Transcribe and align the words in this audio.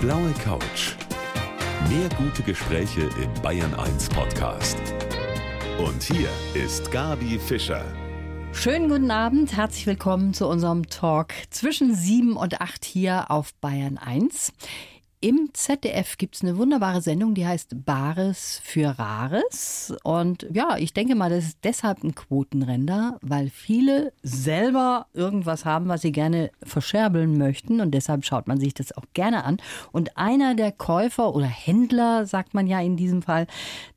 blaue 0.00 0.32
Couch. 0.42 0.94
Mehr 1.90 2.08
gute 2.16 2.42
Gespräche 2.42 3.02
im 3.22 3.42
Bayern 3.42 3.74
1 3.74 4.08
Podcast. 4.08 4.78
Und 5.78 6.02
hier 6.02 6.30
ist 6.54 6.90
Gabi 6.90 7.38
Fischer. 7.38 7.84
Schönen 8.54 8.88
guten 8.88 9.10
Abend, 9.10 9.54
herzlich 9.54 9.86
willkommen 9.86 10.32
zu 10.32 10.48
unserem 10.48 10.88
Talk 10.88 11.34
zwischen 11.50 11.94
7 11.94 12.34
und 12.36 12.62
8 12.62 12.82
hier 12.82 13.30
auf 13.30 13.52
Bayern 13.60 13.98
1. 13.98 14.54
Im 15.22 15.50
ZDF 15.52 16.16
gibt 16.16 16.36
es 16.36 16.42
eine 16.42 16.56
wunderbare 16.56 17.02
Sendung, 17.02 17.34
die 17.34 17.46
heißt 17.46 17.84
Bares 17.84 18.58
für 18.64 18.98
Rares. 18.98 19.92
Und 20.02 20.46
ja, 20.50 20.78
ich 20.78 20.94
denke 20.94 21.14
mal, 21.14 21.28
das 21.28 21.44
ist 21.44 21.58
deshalb 21.62 22.02
ein 22.02 22.14
Quotenränder, 22.14 23.18
weil 23.20 23.50
viele 23.50 24.14
selber 24.22 25.08
irgendwas 25.12 25.66
haben, 25.66 25.88
was 25.88 26.00
sie 26.00 26.12
gerne 26.12 26.50
verscherbeln 26.62 27.36
möchten. 27.36 27.82
Und 27.82 27.90
deshalb 27.90 28.24
schaut 28.24 28.48
man 28.48 28.58
sich 28.58 28.72
das 28.72 28.92
auch 28.92 29.04
gerne 29.12 29.44
an. 29.44 29.58
Und 29.92 30.16
einer 30.16 30.54
der 30.54 30.72
Käufer 30.72 31.34
oder 31.34 31.44
Händler, 31.44 32.24
sagt 32.24 32.54
man 32.54 32.66
ja 32.66 32.80
in 32.80 32.96
diesem 32.96 33.20
Fall, 33.20 33.46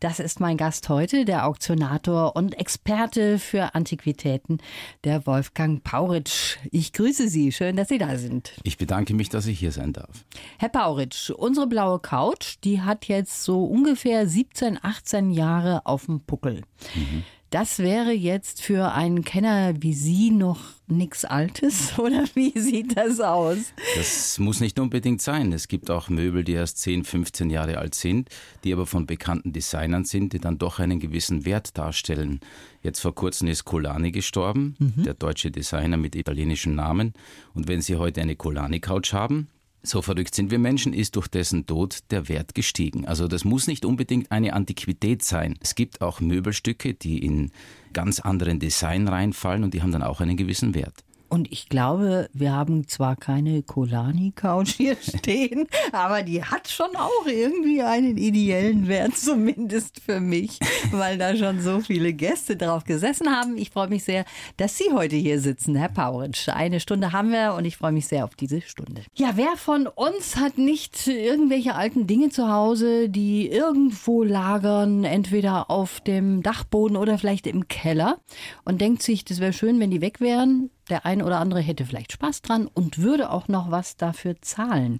das 0.02 0.20
ist 0.20 0.42
mein 0.42 0.58
Gast 0.58 0.90
heute, 0.90 1.24
der 1.24 1.48
Auktionator 1.48 2.36
und 2.36 2.60
Experte 2.60 3.40
für 3.40 3.76
Antiquitäten, 3.76 4.58
der 5.06 5.26
Wolfgang 5.26 5.82
Pauritsch. 5.86 6.58
Ich 6.70 6.92
grüße 6.92 7.30
Sie. 7.30 7.54
Schön, 7.54 7.78
dass 7.78 7.88
Sie 7.88 7.98
da 7.98 8.18
sind. 8.18 8.52
Ich 8.64 8.78
bedanke 8.78 9.14
mich, 9.14 9.30
dass 9.30 9.46
ich 9.46 9.58
hier 9.58 9.72
sein 9.72 9.94
darf. 9.94 10.26
Herr 10.58 10.68
Pauritsch, 10.68 11.13
Unsere 11.36 11.68
blaue 11.68 12.00
Couch, 12.00 12.56
die 12.64 12.82
hat 12.82 13.08
jetzt 13.08 13.44
so 13.44 13.66
ungefähr 13.66 14.28
17, 14.28 14.80
18 14.82 15.32
Jahre 15.32 15.86
auf 15.86 16.06
dem 16.06 16.22
Puckel. 16.22 16.62
Mhm. 16.96 17.24
Das 17.54 17.78
wäre 17.78 18.14
jetzt 18.14 18.64
für 18.64 18.94
einen 18.94 19.24
Kenner 19.24 19.76
wie 19.80 19.94
Sie 19.94 20.32
noch 20.32 20.60
nichts 20.88 21.24
Altes 21.24 21.94
oder 22.00 22.26
wie 22.34 22.58
sieht 22.60 22.98
das 22.98 23.20
aus? 23.20 23.60
Das 23.96 24.40
muss 24.40 24.60
nicht 24.60 24.80
unbedingt 24.80 25.22
sein. 25.22 25.54
Es 25.54 25.68
gibt 25.68 25.92
auch 25.92 26.10
Möbel, 26.10 26.44
die 26.44 26.54
erst 26.54 26.80
10, 26.80 27.04
15 27.04 27.52
Jahre 27.52 27.78
alt 27.78 27.94
sind, 27.94 28.30
die 28.64 28.74
aber 28.74 28.88
von 28.88 29.06
bekannten 29.06 29.54
Designern 29.54 30.04
sind, 30.04 30.34
die 30.34 30.40
dann 30.40 30.58
doch 30.58 30.80
einen 30.80 31.00
gewissen 31.00 31.46
Wert 31.46 31.78
darstellen. 31.78 32.40
Jetzt 32.82 33.02
vor 33.02 33.14
kurzem 33.14 33.48
ist 33.50 33.66
Colani 33.66 34.12
gestorben, 34.12 34.76
mhm. 34.80 35.04
der 35.04 35.14
deutsche 35.14 35.52
Designer 35.52 35.98
mit 35.98 36.16
italienischem 36.16 36.74
Namen. 36.74 37.14
Und 37.54 37.68
wenn 37.68 37.84
Sie 37.84 37.98
heute 37.98 38.22
eine 38.22 38.36
Colani-Couch 38.36 39.14
haben, 39.14 39.48
so 39.84 40.02
verrückt 40.02 40.34
sind 40.34 40.50
wir 40.50 40.60
Menschen, 40.60 40.94
ist 40.94 41.18
durch 41.18 41.28
dessen 41.28 41.66
Tod 41.66 42.00
der 42.10 42.30
Wert 42.30 42.56
gestiegen. 42.56 43.06
Also 43.06 43.28
das 43.28 43.44
muss 43.44 43.68
nicht 43.68 43.84
unbedingt 43.84 44.32
eine 44.32 44.54
Antiquität 44.54 45.24
sein. 45.24 45.56
Es 45.62 45.76
gibt 45.76 46.02
auch 46.02 46.22
Möbelstücke, 46.22 46.94
die 46.94 47.24
in 47.24 47.52
ganz 47.92 48.22
anderen 48.22 48.60
Design 48.60 49.08
reinfallen 49.08 49.64
und 49.64 49.74
die 49.74 49.82
haben 49.82 49.92
dann 49.92 50.04
auch 50.04 50.22
einen 50.22 50.38
gewissen 50.38 50.74
Wert. 50.74 51.04
Und 51.34 51.52
ich 51.52 51.68
glaube, 51.68 52.30
wir 52.32 52.52
haben 52.52 52.88
zwar 52.88 53.16
keine 53.16 53.64
Kolani-Couch 53.64 54.76
hier 54.76 54.96
stehen, 55.02 55.68
aber 55.92 56.22
die 56.22 56.44
hat 56.44 56.68
schon 56.68 56.96
auch 56.96 57.26
irgendwie 57.26 57.82
einen 57.82 58.18
ideellen 58.18 58.88
Wert, 58.88 59.18
zumindest 59.18 60.00
für 60.00 60.20
mich, 60.20 60.60
weil 60.92 61.18
da 61.18 61.36
schon 61.36 61.60
so 61.60 61.80
viele 61.80 62.14
Gäste 62.14 62.56
drauf 62.56 62.84
gesessen 62.84 63.32
haben. 63.32 63.58
Ich 63.58 63.72
freue 63.72 63.88
mich 63.88 64.04
sehr, 64.04 64.26
dass 64.58 64.78
Sie 64.78 64.92
heute 64.94 65.16
hier 65.16 65.42
sitzen, 65.42 65.74
Herr 65.74 65.90
Pauritsch. 65.90 66.50
Eine 66.50 66.80
Stunde 66.80 67.14
haben 67.14 67.32
wir 67.32 67.56
und 67.58 67.66
ich 67.66 67.78
freue 67.78 67.94
mich 67.94 68.06
sehr 68.06 68.26
auf 68.26 68.36
diese 68.36 68.62
Stunde. 68.62 69.02
Ja, 69.16 69.32
wer 69.34 69.58
von 69.58 69.88
uns 69.88 70.36
hat 70.36 70.60
nicht 70.60 71.08
irgendwelche 71.08 71.74
alten 71.74 72.06
Dinge 72.06 72.30
zu 72.30 72.48
Hause, 72.48 73.10
die 73.10 73.50
irgendwo 73.50 74.22
lagern, 74.22 75.04
entweder 75.04 75.72
auf 75.72 76.00
dem 76.00 76.44
Dachboden 76.44 76.96
oder 76.96 77.18
vielleicht 77.18 77.48
im 77.48 77.68
Keller 77.68 78.20
und 78.66 78.82
denkt 78.82 79.02
sich, 79.02 79.26
das 79.26 79.40
wäre 79.40 79.52
schön, 79.52 79.80
wenn 79.80 79.90
die 79.90 80.02
weg 80.02 80.22
wären? 80.22 80.70
Der 80.90 81.06
ein 81.06 81.22
oder 81.22 81.40
andere 81.40 81.62
hätte 81.62 81.86
vielleicht 81.86 82.12
Spaß 82.12 82.42
dran 82.42 82.70
und 82.74 82.98
würde 82.98 83.32
auch 83.32 83.48
noch 83.48 83.72
was 83.72 83.96
dafür 83.96 84.36
zahlen. 84.42 85.00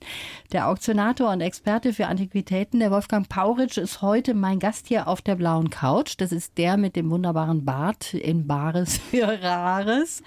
Der 0.54 0.70
Auktionator 0.70 1.30
und 1.32 1.42
Experte 1.42 1.92
für 1.92 2.08
Antiquitäten, 2.08 2.80
der 2.80 2.90
Wolfgang 2.90 3.28
Pauritsch, 3.28 3.78
ist 3.78 4.02
heute 4.02 4.34
mein 4.34 4.60
Gast 4.60 4.88
hier 4.88 5.08
auf 5.10 5.22
der 5.22 5.36
blauen 5.36 5.70
Couch. 5.70 6.16
Das 6.18 6.32
ist 6.32 6.58
der 6.58 6.78
mit 6.78 6.96
dem 6.96 7.10
wunderbaren 7.10 7.66
Bart 7.66 8.14
in 8.14 8.48
Bares 8.48 8.98
für 9.12 9.42
Rares. 9.42 10.24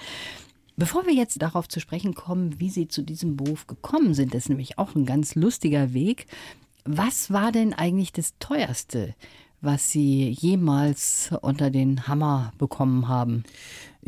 Bevor 0.77 1.07
wir 1.07 1.15
jetzt 1.15 1.41
darauf 1.41 1.69
zu 1.69 1.81
sprechen 1.81 2.13
kommen, 2.15 2.61
wie 2.61 2.69
Sie 2.69 2.87
zu 2.87 3.03
diesem 3.03 3.37
Beruf 3.37 3.67
gekommen 3.67 4.13
sind, 4.13 4.35
das 4.35 4.45
ist 4.45 4.49
nämlich 4.51 4.79
auch 4.79 4.95
ein 4.95 5.07
ganz 5.07 5.35
lustiger 5.35 5.95
Weg. 5.95 6.27
Was 6.85 7.31
war 7.31 7.51
denn 7.51 7.73
eigentlich 7.73 8.13
das 8.13 8.35
teuerste, 8.39 9.15
was 9.63 9.91
Sie 9.91 10.29
jemals 10.29 11.31
unter 11.41 11.71
den 11.71 12.07
Hammer 12.09 12.53
bekommen 12.59 13.09
haben? 13.09 13.45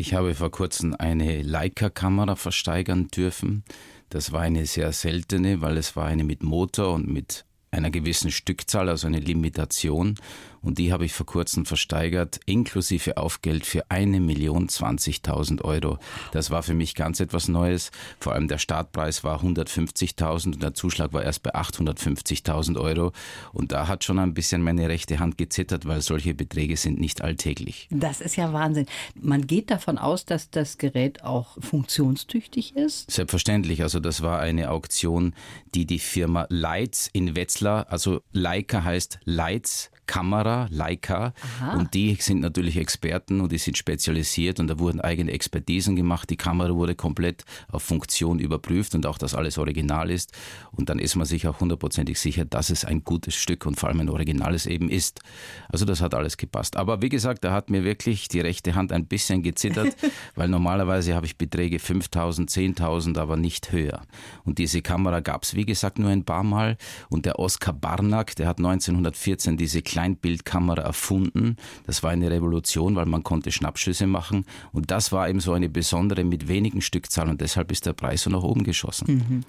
Ich 0.01 0.15
habe 0.15 0.37
vor 0.37 0.53
kurzem 0.53 0.95
eine 0.97 1.43
Leica-Kamera 1.43 2.37
versteigern 2.37 3.09
dürfen. 3.09 3.65
Das 4.11 4.31
war 4.31 4.43
eine 4.43 4.65
sehr 4.65 4.93
seltene, 4.93 5.61
weil 5.61 5.77
es 5.77 5.97
war 5.97 6.07
eine 6.07 6.23
mit 6.23 6.45
Motor 6.45 6.95
und 6.95 7.09
mit 7.09 7.45
einer 7.73 7.91
gewissen 7.91 8.31
Stückzahl, 8.31 8.89
also 8.89 9.09
eine 9.09 9.19
Limitation. 9.19 10.15
Und 10.63 10.79
die 10.79 10.93
habe 10.93 11.05
ich 11.05 11.13
vor 11.13 11.27
kurzem 11.27 11.67
versteigert, 11.67 12.41
inklusive 12.47 13.17
Aufgeld 13.17 13.67
für 13.67 13.91
eine 13.91 14.21
Million 14.21 14.69
20.000 14.69 15.63
Euro. 15.63 15.99
Das 16.33 16.51
war 16.51 16.63
für 16.63 16.75
mich 16.75 16.95
ganz 16.95 17.21
etwas 17.21 17.49
Neues. 17.49 17.91
Vor 18.21 18.33
allem 18.33 18.49
der 18.49 18.59
Startpreis 18.59 19.25
war 19.25 19.43
150.000 19.43 20.47
und 20.55 20.63
der 20.63 20.75
Zuschlag 20.75 21.13
war 21.13 21.23
erst 21.23 21.43
bei 21.43 21.55
850.000 21.55 22.81
Euro. 22.81 23.13
Und 23.53 23.73
da 23.73 23.89
hat 23.89 24.05
schon 24.05 24.19
ein 24.19 24.35
bisschen 24.35 24.63
meine 24.63 24.89
rechte 24.89 25.19
Hand 25.19 25.39
gezittert, 25.39 25.87
weil 25.87 26.01
solche 26.01 26.35
Beträge 26.35 26.77
sind 26.77 27.01
nicht 27.01 27.23
alltäglich. 27.23 27.89
Das 27.91 28.21
ist 28.21 28.37
ja 28.37 28.53
Wahnsinn. 28.53 28.87
Man 29.21 29.47
geht 29.47 29.71
davon 29.71 29.99
aus, 29.99 30.25
dass 30.25 30.51
das 30.51 30.79
Gerät 30.79 31.25
auch 31.25 31.57
funktionstüchtig 31.61 32.77
ist? 32.77 33.11
Selbstverständlich. 33.11 33.83
Also 33.83 34.01
das 34.01 34.23
war 34.23 34.41
eine 34.41 34.71
Auktion, 34.71 35.35
die 35.75 35.87
die 35.87 35.99
Firma 35.99 36.47
Leitz 36.49 37.11
in 37.13 37.37
Wetzlar 37.37 37.49
Wetzlar, 37.49 37.87
also 37.91 38.23
Leica 38.33 38.85
heißt 38.85 39.21
Leitz 39.25 39.91
Kamera, 40.09 40.67
Leica. 40.71 41.33
Aha. 41.61 41.77
Und 41.77 41.95
die 41.95 42.17
sind 42.17 42.41
natürlich 42.41 42.77
Experten 42.77 43.41
und 43.41 43.53
die 43.53 43.59
sind 43.59 43.79
spezialisiert 43.79 44.59
und 44.59 44.67
da 44.67 44.81
wurden 44.81 45.01
eigene 45.01 45.31
Expertisen 45.31 45.95
gemacht. 45.95 46.29
Die 46.31 46.37
Kamera 46.37 46.75
wurde 46.75 46.97
komplett 46.97 47.45
auf 47.71 47.85
Funktion 47.85 48.41
überprüft 48.41 48.97
und 48.97 49.07
auch, 49.07 49.19
dass 49.19 49.35
alles 49.35 49.59
original 49.59 50.11
ist. 50.11 50.33
Und 50.73 50.89
dann 50.89 50.99
ist 50.99 51.15
man 51.15 51.27
sich 51.27 51.47
auch 51.47 51.61
hundertprozentig 51.61 52.19
sicher, 52.19 52.45
dass 52.45 52.71
es 52.71 52.85
ein 52.85 53.05
gutes 53.05 53.37
Stück 53.37 53.67
und 53.67 53.79
vor 53.79 53.89
allem 53.89 54.01
ein 54.01 54.09
originales 54.09 54.67
eben 54.67 54.89
ist. 54.89 55.21
Also 55.69 55.85
das 55.85 56.01
hat 56.01 56.15
alles 56.15 56.37
gepasst. 56.37 56.77
Aber 56.77 57.03
wie 57.03 57.11
gesagt, 57.11 57.45
da 57.45 57.53
hat 57.53 57.71
mir 57.71 57.85
wirklich 57.85 58.29
die 58.29 58.41
rechte 58.41 58.75
Hand 58.75 58.93
ein 58.93 59.07
bisschen 59.07 59.43
gezittert, 59.43 59.95
weil 60.35 60.49
normalerweise 60.49 61.15
habe 61.15 61.27
ich 61.27 61.37
Beträge 61.37 61.77
5.000, 61.77 62.49
10.000, 62.79 63.19
aber 63.19 63.37
nicht 63.37 63.71
höher. 63.73 64.03
Und 64.45 64.59
diese 64.59 64.81
Kamera 64.81 65.21
gab 65.21 65.43
es, 65.43 65.55
wie 65.55 65.67
gesagt, 65.67 65.99
nur 65.99 66.11
ein 66.11 66.25
paar 66.25 66.45
Mal. 66.45 66.79
Und 67.11 67.27
der 67.27 67.39
Oskar 67.39 67.75
Barnack, 67.75 68.35
der 68.37 68.49
hat 68.49 68.59
1914 68.59 69.59
diese 69.59 69.83
Kleinbildkamera 69.99 70.83
erfunden. 70.83 71.57
Das 71.85 72.05
war 72.05 72.11
eine 72.11 72.31
Revolution, 72.31 72.95
weil 72.95 73.07
man 73.07 73.25
konnte 73.25 73.51
Schnappschüsse 73.51 74.07
machen. 74.07 74.45
Und 74.73 74.93
das 74.93 75.11
war 75.11 75.29
eben 75.29 75.41
so 75.41 75.53
eine 75.55 75.69
besondere 75.69 76.23
mit 76.23 76.47
wenigen 76.47 76.83
Stückzahlen. 76.83 77.31
Und 77.33 77.41
deshalb 77.41 77.73
ist 77.73 77.85
der 77.85 77.95
Preis 77.95 78.23
so 78.23 78.31
nach 78.31 78.45
oben 78.45 78.63
geschossen. 78.63 79.07
Mhm. 79.29 79.41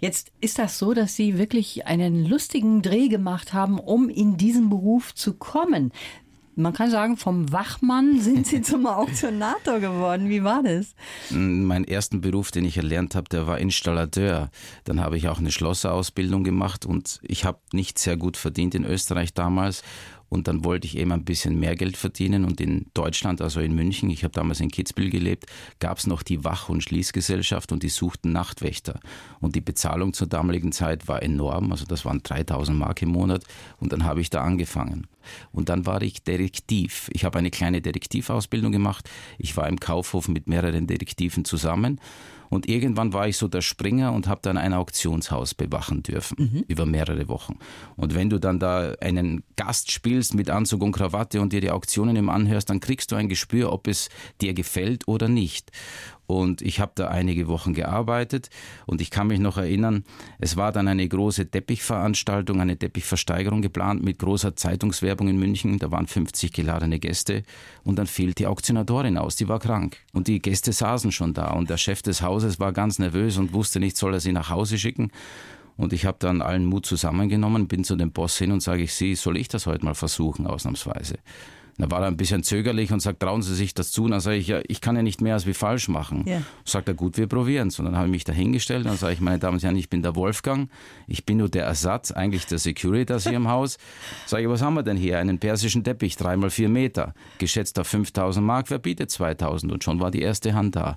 Jetzt 0.00 0.30
ist 0.42 0.58
das 0.58 0.78
so, 0.78 0.92
dass 0.92 1.16
Sie 1.16 1.38
wirklich 1.38 1.86
einen 1.86 2.26
lustigen 2.26 2.82
Dreh 2.82 3.08
gemacht 3.08 3.54
haben, 3.54 3.78
um 3.78 4.10
in 4.10 4.36
diesen 4.36 4.68
Beruf 4.68 5.14
zu 5.14 5.32
kommen. 5.32 5.90
Man 6.56 6.72
kann 6.72 6.90
sagen, 6.90 7.16
vom 7.16 7.50
Wachmann 7.52 8.20
sind 8.20 8.46
Sie 8.46 8.62
zum 8.62 8.86
Auktionator 8.86 9.80
geworden. 9.80 10.28
Wie 10.28 10.44
war 10.44 10.62
das? 10.62 10.94
Mein 11.30 11.84
ersten 11.84 12.20
Beruf, 12.20 12.50
den 12.50 12.64
ich 12.64 12.76
erlernt 12.76 13.14
habe, 13.14 13.28
der 13.28 13.46
war 13.46 13.58
Installateur. 13.58 14.50
Dann 14.84 15.00
habe 15.00 15.16
ich 15.16 15.28
auch 15.28 15.38
eine 15.38 15.50
Schlosserausbildung 15.50 16.44
gemacht 16.44 16.86
und 16.86 17.20
ich 17.22 17.44
habe 17.44 17.58
nicht 17.72 17.98
sehr 17.98 18.16
gut 18.16 18.36
verdient 18.36 18.74
in 18.74 18.84
Österreich 18.84 19.34
damals 19.34 19.82
und 20.34 20.48
dann 20.48 20.64
wollte 20.64 20.88
ich 20.88 20.98
eben 20.98 21.12
ein 21.12 21.24
bisschen 21.24 21.60
mehr 21.60 21.76
Geld 21.76 21.96
verdienen. 21.96 22.44
Und 22.44 22.60
in 22.60 22.86
Deutschland, 22.92 23.40
also 23.40 23.60
in 23.60 23.72
München, 23.72 24.10
ich 24.10 24.24
habe 24.24 24.34
damals 24.34 24.58
in 24.58 24.68
Kitzbühel 24.68 25.08
gelebt, 25.08 25.46
gab 25.78 25.98
es 25.98 26.08
noch 26.08 26.24
die 26.24 26.42
Wach- 26.42 26.68
und 26.68 26.82
Schließgesellschaft 26.82 27.70
und 27.70 27.84
die 27.84 27.88
suchten 27.88 28.32
Nachtwächter. 28.32 28.98
Und 29.38 29.54
die 29.54 29.60
Bezahlung 29.60 30.12
zur 30.12 30.26
damaligen 30.26 30.72
Zeit 30.72 31.06
war 31.06 31.22
enorm. 31.22 31.70
Also 31.70 31.84
das 31.84 32.04
waren 32.04 32.20
3000 32.20 32.76
Mark 32.76 33.00
im 33.02 33.10
Monat. 33.10 33.44
Und 33.78 33.92
dann 33.92 34.04
habe 34.04 34.20
ich 34.20 34.28
da 34.28 34.42
angefangen. 34.42 35.06
Und 35.52 35.68
dann 35.68 35.86
war 35.86 36.02
ich 36.02 36.24
Detektiv. 36.24 37.08
Ich 37.12 37.24
habe 37.24 37.38
eine 37.38 37.52
kleine 37.52 37.80
Detektivausbildung 37.80 38.72
gemacht. 38.72 39.08
Ich 39.38 39.56
war 39.56 39.68
im 39.68 39.78
Kaufhof 39.78 40.26
mit 40.26 40.48
mehreren 40.48 40.88
Detektiven 40.88 41.44
zusammen. 41.44 42.00
Und 42.54 42.68
irgendwann 42.68 43.12
war 43.12 43.28
ich 43.28 43.36
so 43.36 43.48
der 43.48 43.62
Springer 43.62 44.12
und 44.12 44.28
habe 44.28 44.40
dann 44.42 44.56
ein 44.56 44.72
Auktionshaus 44.72 45.54
bewachen 45.54 46.02
dürfen 46.02 46.36
mhm. 46.38 46.64
über 46.68 46.86
mehrere 46.86 47.28
Wochen. 47.28 47.58
Und 47.96 48.14
wenn 48.14 48.30
du 48.30 48.38
dann 48.38 48.58
da 48.58 48.94
einen 49.00 49.42
Gast 49.56 49.90
spielst 49.90 50.34
mit 50.34 50.50
Anzug 50.50 50.82
und 50.82 50.92
Krawatte 50.92 51.40
und 51.40 51.52
dir 51.52 51.60
die 51.60 51.70
Auktionen 51.70 52.16
im 52.16 52.28
anhörst, 52.28 52.70
dann 52.70 52.80
kriegst 52.80 53.12
du 53.12 53.16
ein 53.16 53.28
Gespür, 53.28 53.72
ob 53.72 53.88
es 53.88 54.08
dir 54.40 54.54
gefällt 54.54 55.08
oder 55.08 55.28
nicht. 55.28 55.72
Und 56.26 56.62
ich 56.62 56.80
habe 56.80 56.92
da 56.94 57.08
einige 57.08 57.48
Wochen 57.48 57.74
gearbeitet 57.74 58.48
und 58.86 59.00
ich 59.00 59.10
kann 59.10 59.26
mich 59.26 59.40
noch 59.40 59.58
erinnern, 59.58 60.04
es 60.38 60.56
war 60.56 60.72
dann 60.72 60.88
eine 60.88 61.06
große 61.06 61.50
Teppichveranstaltung, 61.50 62.60
eine 62.60 62.78
Teppichversteigerung 62.78 63.60
geplant 63.60 64.02
mit 64.02 64.18
großer 64.18 64.56
Zeitungswerbung 64.56 65.28
in 65.28 65.38
München. 65.38 65.78
Da 65.78 65.90
waren 65.90 66.06
50 66.06 66.52
geladene 66.52 66.98
Gäste 66.98 67.42
und 67.82 67.98
dann 67.98 68.06
fiel 68.06 68.32
die 68.32 68.46
Auktionatorin 68.46 69.18
aus, 69.18 69.36
die 69.36 69.48
war 69.48 69.58
krank. 69.58 69.98
Und 70.12 70.28
die 70.28 70.40
Gäste 70.40 70.72
saßen 70.72 71.12
schon 71.12 71.34
da 71.34 71.50
und 71.52 71.68
der 71.68 71.76
Chef 71.76 72.00
des 72.00 72.22
Hauses 72.22 72.58
war 72.58 72.72
ganz 72.72 72.98
nervös 72.98 73.36
und 73.36 73.52
wusste 73.52 73.78
nicht, 73.78 73.96
soll 73.96 74.14
er 74.14 74.20
sie 74.20 74.32
nach 74.32 74.48
Hause 74.48 74.78
schicken. 74.78 75.10
Und 75.76 75.92
ich 75.92 76.06
habe 76.06 76.16
dann 76.20 76.40
allen 76.40 76.64
Mut 76.64 76.86
zusammengenommen, 76.86 77.66
bin 77.66 77.84
zu 77.84 77.96
dem 77.96 78.12
Boss 78.12 78.38
hin 78.38 78.52
und 78.52 78.60
sage 78.60 78.84
ich, 78.84 78.94
Sie, 78.94 79.14
soll 79.14 79.36
ich 79.36 79.48
das 79.48 79.66
heute 79.66 79.84
mal 79.84 79.94
versuchen, 79.94 80.46
ausnahmsweise? 80.46 81.16
Da 81.76 81.90
war 81.90 82.02
er 82.02 82.06
ein 82.06 82.16
bisschen 82.16 82.44
zögerlich 82.44 82.92
und 82.92 83.00
sagt, 83.00 83.20
trauen 83.20 83.42
Sie 83.42 83.54
sich 83.54 83.74
das 83.74 83.90
zu? 83.90 84.04
Und 84.04 84.12
dann 84.12 84.20
sage 84.20 84.36
ich, 84.36 84.46
ja, 84.46 84.60
ich 84.68 84.80
kann 84.80 84.94
ja 84.94 85.02
nicht 85.02 85.20
mehr 85.20 85.34
als 85.34 85.46
wie 85.46 85.54
falsch 85.54 85.88
machen. 85.88 86.24
Ja. 86.26 86.42
Sagt 86.64 86.86
er, 86.86 86.94
gut, 86.94 87.16
wir 87.18 87.26
probieren 87.26 87.68
es. 87.68 87.78
Und 87.78 87.86
dann 87.86 87.96
habe 87.96 88.06
ich 88.06 88.12
mich 88.12 88.24
dahingestellt 88.24 88.84
und 88.84 88.90
dann 88.90 88.96
sage 88.96 89.14
ich, 89.14 89.20
meine 89.20 89.40
Damen 89.40 89.54
und 89.54 89.62
Herren, 89.62 89.76
ich 89.76 89.90
bin 89.90 90.02
der 90.02 90.14
Wolfgang, 90.14 90.70
ich 91.08 91.26
bin 91.26 91.38
nur 91.38 91.48
der 91.48 91.64
Ersatz, 91.64 92.12
eigentlich 92.12 92.46
der 92.46 92.58
Securitas 92.58 93.24
hier 93.24 93.36
im 93.36 93.48
Haus. 93.48 93.78
Sage 94.26 94.44
ich, 94.44 94.48
was 94.48 94.62
haben 94.62 94.74
wir 94.74 94.84
denn 94.84 94.96
hier? 94.96 95.18
Einen 95.18 95.38
persischen 95.38 95.82
Teppich, 95.82 96.16
dreimal 96.16 96.50
vier 96.50 96.68
Meter, 96.68 97.12
geschätzt 97.38 97.78
auf 97.80 97.88
5000 97.88 98.44
Mark, 98.44 98.70
wer 98.70 98.78
bietet 98.78 99.10
2000? 99.10 99.72
Und 99.72 99.82
schon 99.82 99.98
war 99.98 100.12
die 100.12 100.22
erste 100.22 100.54
Hand 100.54 100.76
da. 100.76 100.96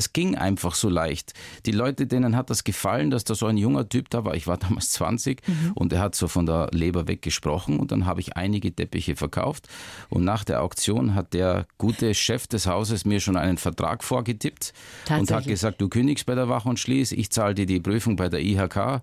Es 0.00 0.14
ging 0.14 0.34
einfach 0.34 0.74
so 0.74 0.88
leicht. 0.88 1.34
Die 1.66 1.72
Leute, 1.72 2.06
denen 2.06 2.34
hat 2.34 2.48
das 2.48 2.64
gefallen, 2.64 3.10
dass 3.10 3.24
da 3.24 3.34
so 3.34 3.44
ein 3.44 3.58
junger 3.58 3.86
Typ 3.86 4.08
da 4.08 4.24
war. 4.24 4.34
Ich 4.34 4.46
war 4.46 4.56
damals 4.56 4.92
20 4.92 5.46
mhm. 5.46 5.72
und 5.74 5.92
er 5.92 6.00
hat 6.00 6.14
so 6.14 6.26
von 6.26 6.46
der 6.46 6.68
Leber 6.72 7.06
weggesprochen 7.06 7.78
und 7.78 7.92
dann 7.92 8.06
habe 8.06 8.20
ich 8.20 8.34
einige 8.34 8.74
Teppiche 8.74 9.14
verkauft 9.14 9.68
und 10.10 10.24
nach 10.24 10.44
der 10.44 10.62
Auktion 10.62 11.14
hat 11.14 11.32
der 11.32 11.66
gute 11.78 12.14
Chef 12.14 12.46
des 12.46 12.66
Hauses 12.66 13.04
mir 13.04 13.20
schon 13.20 13.36
einen 13.36 13.56
Vertrag 13.56 14.04
vorgetippt 14.04 14.74
und 15.08 15.30
hat 15.30 15.46
gesagt, 15.46 15.80
du 15.80 15.88
kündigst 15.88 16.26
bei 16.26 16.34
der 16.34 16.48
Wach 16.48 16.66
und 16.66 16.78
Schließ, 16.78 17.12
ich 17.12 17.30
zahle 17.30 17.54
dir 17.54 17.66
die 17.66 17.80
Prüfung 17.80 18.16
bei 18.16 18.28
der 18.28 18.40
IHK 18.40 19.00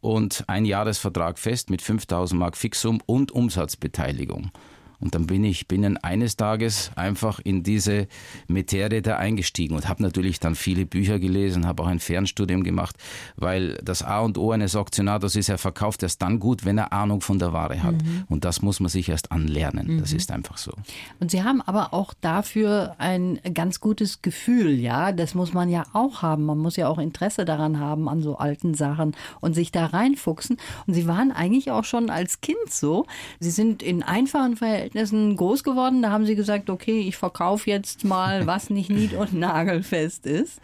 und 0.00 0.44
ein 0.46 0.64
Jahresvertrag 0.64 1.38
fest 1.38 1.70
mit 1.70 1.82
5000 1.82 2.38
Mark 2.38 2.56
Fixum 2.56 3.00
und 3.06 3.32
Umsatzbeteiligung. 3.32 4.50
Und 4.98 5.14
dann 5.14 5.26
bin 5.26 5.44
ich 5.44 5.68
binnen 5.68 5.96
eines 5.98 6.36
Tages 6.36 6.90
einfach 6.96 7.38
in 7.40 7.62
diese 7.62 8.08
Materie 8.48 9.02
da 9.02 9.16
eingestiegen 9.16 9.74
und 9.76 9.88
habe 9.88 10.02
natürlich 10.02 10.40
dann 10.40 10.54
viele 10.54 10.86
Bücher 10.86 11.18
gelesen, 11.18 11.66
habe 11.66 11.82
auch 11.82 11.86
ein 11.86 12.00
Fernstudium 12.00 12.62
gemacht, 12.62 12.96
weil 13.36 13.78
das 13.84 14.02
A 14.02 14.20
und 14.20 14.38
O 14.38 14.52
eines 14.52 14.74
Auktionators 14.74 15.36
ist, 15.36 15.48
er 15.48 15.58
verkauft 15.58 16.02
erst 16.02 16.22
dann 16.22 16.40
gut, 16.40 16.64
wenn 16.64 16.78
er 16.78 16.92
Ahnung 16.92 17.20
von 17.20 17.38
der 17.38 17.52
Ware 17.52 17.82
hat. 17.82 17.94
Mhm. 17.94 18.24
Und 18.28 18.44
das 18.44 18.62
muss 18.62 18.80
man 18.80 18.88
sich 18.88 19.08
erst 19.08 19.32
anlernen. 19.32 19.96
Mhm. 19.96 20.00
Das 20.00 20.12
ist 20.12 20.32
einfach 20.32 20.56
so. 20.56 20.72
Und 21.20 21.30
Sie 21.30 21.42
haben 21.42 21.60
aber 21.60 21.92
auch 21.92 22.14
dafür 22.20 22.94
ein 22.98 23.38
ganz 23.54 23.80
gutes 23.80 24.22
Gefühl, 24.22 24.70
ja. 24.78 25.12
Das 25.12 25.34
muss 25.34 25.52
man 25.52 25.68
ja 25.68 25.84
auch 25.92 26.22
haben. 26.22 26.44
Man 26.44 26.58
muss 26.58 26.76
ja 26.76 26.88
auch 26.88 26.98
Interesse 26.98 27.44
daran 27.44 27.78
haben 27.78 28.08
an 28.08 28.22
so 28.22 28.38
alten 28.38 28.74
Sachen 28.74 29.14
und 29.40 29.54
sich 29.54 29.72
da 29.72 29.86
reinfuchsen. 29.86 30.56
Und 30.86 30.94
Sie 30.94 31.06
waren 31.06 31.32
eigentlich 31.32 31.70
auch 31.70 31.84
schon 31.84 32.10
als 32.10 32.40
Kind 32.40 32.56
so. 32.70 33.06
Sie 33.40 33.50
sind 33.50 33.82
in 33.82 34.02
einfachen 34.02 34.56
Verhältnissen 34.56 34.85
Verhältnissen 34.86 35.36
groß 35.36 35.64
geworden. 35.64 36.02
Da 36.02 36.10
haben 36.10 36.26
sie 36.26 36.36
gesagt, 36.36 36.70
okay, 36.70 37.00
ich 37.00 37.16
verkaufe 37.16 37.68
jetzt 37.68 38.04
mal, 38.04 38.46
was 38.46 38.70
nicht 38.70 38.88
nied- 38.88 39.14
und 39.14 39.32
nagelfest 39.34 40.26
ist. 40.26 40.60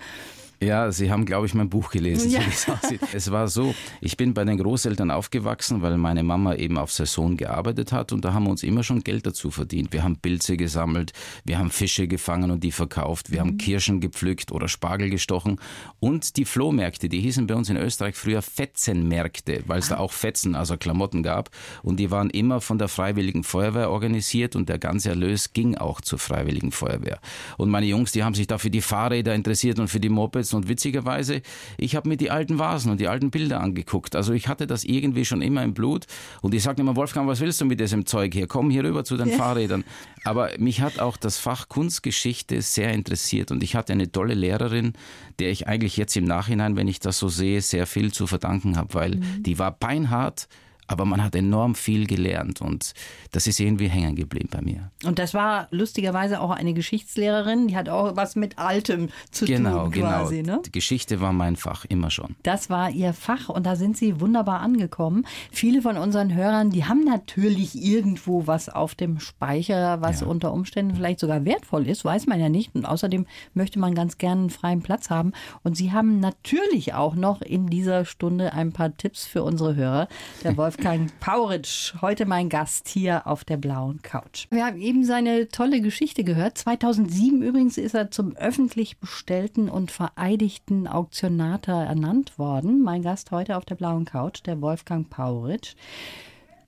Ja, 0.62 0.93
Sie 0.93 1.11
haben, 1.11 1.26
glaube 1.26 1.47
ich, 1.47 1.55
mein 1.55 1.69
Buch 1.69 1.91
gelesen. 1.91 2.31
Ja. 2.31 2.41
So 2.53 2.73
es 3.12 3.31
war 3.32 3.49
so, 3.49 3.75
ich 4.00 4.17
bin 4.17 4.32
bei 4.32 4.44
den 4.44 4.59
Großeltern 4.59 5.11
aufgewachsen, 5.11 5.82
weil 5.82 5.97
meine 5.99 6.23
Mama 6.23 6.55
eben 6.55 6.79
auf 6.79 6.93
Saison 6.93 7.37
gearbeitet 7.37 7.91
hat 7.91 8.12
und 8.12 8.25
da 8.25 8.32
haben 8.32 8.44
wir 8.44 8.50
uns 8.50 8.62
immer 8.62 8.85
schon 8.85 9.03
Geld 9.03 9.26
dazu 9.26 9.50
verdient. 9.50 9.93
Wir 9.93 10.05
haben 10.05 10.17
Pilze 10.17 10.56
gesammelt, 10.56 11.12
wir 11.44 11.59
haben 11.59 11.70
Fische 11.70 12.06
gefangen 12.06 12.50
und 12.50 12.62
die 12.62 12.70
verkauft, 12.70 13.32
wir 13.32 13.43
mhm. 13.43 13.49
haben 13.49 13.59
Kirschen 13.59 14.00
gepflückt 14.00 14.53
oder 14.53 14.69
Spargel 14.69 15.11
gestochen 15.11 15.59
und 15.99 16.37
die 16.37 16.44
Flohmärkte, 16.44 17.08
die 17.08 17.20
hießen 17.20 17.47
bei 17.47 17.55
uns 17.55 17.69
in 17.69 17.76
Österreich 17.76 18.15
früher 18.15 18.43
Fetzenmärkte, 18.43 19.65
weil 19.67 19.81
es 19.81 19.88
da 19.88 19.99
auch 19.99 20.12
Fetzen, 20.12 20.55
also 20.55 20.76
Klamotten 20.76 21.23
gab 21.25 21.50
und 21.82 21.99
die 21.99 22.11
waren 22.11 22.31
immer 22.31 22.61
von 22.61 22.79
der 22.79 22.88
Freiwilligen 22.88 23.43
Feuerwehr 23.43 23.91
organisiert 23.91 24.55
und 24.55 24.69
der 24.69 24.79
ganze 24.79 25.08
Erlös 25.08 25.53
ging 25.53 25.76
auch 25.76 26.00
zur 26.00 26.20
Freiwilligen 26.20 26.70
Feuerwehr. 26.70 27.19
Und 27.56 27.70
meine 27.70 27.87
Jungs, 27.87 28.12
die 28.12 28.23
haben 28.23 28.35
sich 28.35 28.47
da 28.47 28.58
für 28.58 28.70
die 28.70 28.81
Fahrräder 28.81 29.35
interessiert 29.35 29.79
und 29.81 29.88
für 29.88 30.00
die 30.00 30.08
Mopeds 30.08 30.51
und 30.54 30.69
witzigerweise, 30.69 31.43
ich 31.78 31.96
habe 31.96 32.08
mir 32.08 32.16
die 32.16 32.31
alten 32.31 32.58
Vasen 32.58 32.90
und 32.90 33.00
die 33.00 33.08
alten 33.08 33.31
Bilder 33.31 33.60
angeguckt. 33.60 34.16
Also 34.16 34.32
ich 34.32 34.49
hatte 34.49 34.66
das 34.66 34.84
irgendwie 34.84 35.25
schon 35.25 35.43
immer 35.43 35.62
im 35.62 35.75
Blut. 35.75 36.06
Und 36.40 36.54
ich 36.54 36.62
sagte 36.62 36.82
immer, 36.82 36.96
Wolfgang, 36.96 37.28
was 37.28 37.40
willst 37.40 37.60
du 37.60 37.64
mit 37.64 37.81
diesem 37.81 38.06
Zeug 38.06 38.32
hier? 38.32 38.46
Komm 38.46 38.70
hier 38.70 38.84
rüber 38.84 39.04
zu 39.04 39.16
den 39.16 39.28
ja. 39.28 39.37
Fahrrädern. 39.37 39.84
Aber 40.25 40.50
mich 40.58 40.81
hat 40.81 40.99
auch 40.99 41.16
das 41.16 41.38
Fach 41.38 41.69
Kunstgeschichte 41.69 42.62
sehr 42.62 42.93
interessiert. 42.93 43.50
Und 43.50 43.62
ich 43.62 43.75
hatte 43.75 43.93
eine 43.93 44.10
tolle 44.10 44.34
Lehrerin, 44.34 44.93
der 45.38 45.50
ich 45.50 45.66
eigentlich 45.66 45.96
jetzt 45.96 46.16
im 46.16 46.25
Nachhinein, 46.25 46.76
wenn 46.76 46.88
ich 46.88 47.00
das 47.00 47.19
so 47.19 47.28
sehe, 47.28 47.60
sehr 47.60 47.87
viel 47.87 48.12
zu 48.12 48.26
verdanken 48.26 48.76
habe, 48.76 48.94
weil 48.94 49.16
mhm. 49.16 49.43
die 49.43 49.58
war 49.58 49.72
beinhart 49.72 50.48
aber 50.87 51.05
man 51.05 51.23
hat 51.23 51.34
enorm 51.34 51.75
viel 51.75 52.06
gelernt 52.06 52.61
und 52.61 52.93
das 53.31 53.46
ist 53.46 53.61
irgendwie 53.61 53.88
hängen 53.88 54.14
geblieben 54.17 54.49
bei 54.50 54.61
mir. 54.61 54.90
Und 55.05 55.19
das 55.19 55.34
war 55.34 55.69
lustigerweise 55.70 56.40
auch 56.40 56.50
eine 56.50 56.75
Geschichtslehrerin, 56.75 57.69
die 57.69 57.76
hat 57.76 57.88
auch 57.88 58.17
was 58.17 58.37
mit 58.37 58.58
Altem 58.58 59.08
zu 59.31 59.46
genau, 59.46 59.84
tun 59.84 59.93
genau. 59.93 60.08
quasi. 60.08 60.43
Genau, 60.43 60.56
ne? 60.56 60.62
Die 60.67 60.73
Geschichte 60.73 61.20
war 61.20 61.32
mein 61.32 61.56
Fach, 61.56 61.84
immer 61.87 62.11
schon. 62.11 62.37
Das 62.43 62.69
war 62.69 62.90
ihr 62.90 63.12
Fach 63.14 63.49
und 63.49 63.64
da 63.64 63.76
sind 63.76 63.96
sie 63.96 64.20
wunderbar 64.20 64.61
angekommen. 64.61 65.25
Viele 65.50 65.82
von 65.82 65.96
unseren 65.96 66.34
Hörern, 66.34 66.70
die 66.70 66.84
haben 66.84 67.05
natürlich 67.05 67.82
irgendwo 67.82 68.46
was 68.46 68.69
auf 68.69 68.94
dem 68.94 69.20
Speicher, 69.20 70.00
was 70.00 70.20
ja. 70.20 70.26
unter 70.26 70.52
Umständen 70.52 70.94
vielleicht 70.96 71.20
sogar 71.20 71.44
wertvoll 71.44 71.87
ist, 71.87 72.05
weiß 72.05 72.26
man 72.26 72.40
ja 72.40 72.49
nicht. 72.49 72.75
Und 72.75 72.84
außerdem 72.84 73.26
möchte 73.55 73.79
man 73.79 73.94
ganz 73.94 74.19
gerne 74.19 74.43
einen 74.43 74.50
freien 74.50 74.82
Platz 74.82 75.11
haben. 75.11 75.32
Und 75.62 75.76
sie 75.76 75.93
haben 75.93 76.20
natürlich 76.20 76.94
auch 76.94 77.14
noch 77.14 77.40
in 77.40 77.69
dieser 77.69 78.05
Stunde 78.05 78.52
ein 78.52 78.73
paar 78.73 78.96
Tipps 78.96 79.26
für 79.26 79.43
unsere 79.43 79.75
Hörer. 79.75 80.08
Der 80.44 80.56
Wolf 80.56 80.71
Wolfgang 80.72 81.12
Pauritsch, 81.20 81.92
heute 82.00 82.24
mein 82.24 82.48
Gast 82.48 82.88
hier 82.88 83.26
auf 83.26 83.44
der 83.44 83.58
blauen 83.58 84.00
Couch. 84.00 84.46
Wir 84.48 84.64
haben 84.64 84.80
eben 84.80 85.04
seine 85.04 85.48
tolle 85.48 85.82
Geschichte 85.82 86.24
gehört. 86.24 86.56
2007 86.56 87.42
übrigens 87.42 87.76
ist 87.76 87.94
er 87.94 88.10
zum 88.10 88.34
öffentlich 88.36 88.96
bestellten 88.96 89.69
und 89.69 89.90
vereidigten 89.90 90.88
Auktionator 90.88 91.82
ernannt 91.82 92.38
worden. 92.38 92.82
Mein 92.82 93.02
Gast 93.02 93.32
heute 93.32 93.58
auf 93.58 93.66
der 93.66 93.74
blauen 93.74 94.06
Couch, 94.06 94.40
der 94.46 94.62
Wolfgang 94.62 95.10
Pauritsch. 95.10 95.74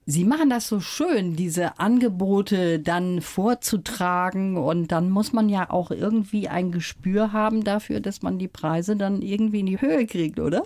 Sie 0.06 0.24
machen 0.24 0.50
das 0.50 0.68
so 0.68 0.80
schön, 0.80 1.34
diese 1.34 1.78
Angebote 1.78 2.78
dann 2.78 3.22
vorzutragen 3.22 4.58
und 4.58 4.92
dann 4.92 5.08
muss 5.08 5.32
man 5.32 5.48
ja 5.48 5.70
auch 5.70 5.90
irgendwie 5.90 6.48
ein 6.48 6.72
Gespür 6.72 7.32
haben 7.32 7.64
dafür, 7.64 8.00
dass 8.00 8.20
man 8.20 8.38
die 8.38 8.48
Preise 8.48 8.96
dann 8.96 9.22
irgendwie 9.22 9.60
in 9.60 9.66
die 9.66 9.80
Höhe 9.80 10.06
kriegt, 10.06 10.40
oder? 10.40 10.64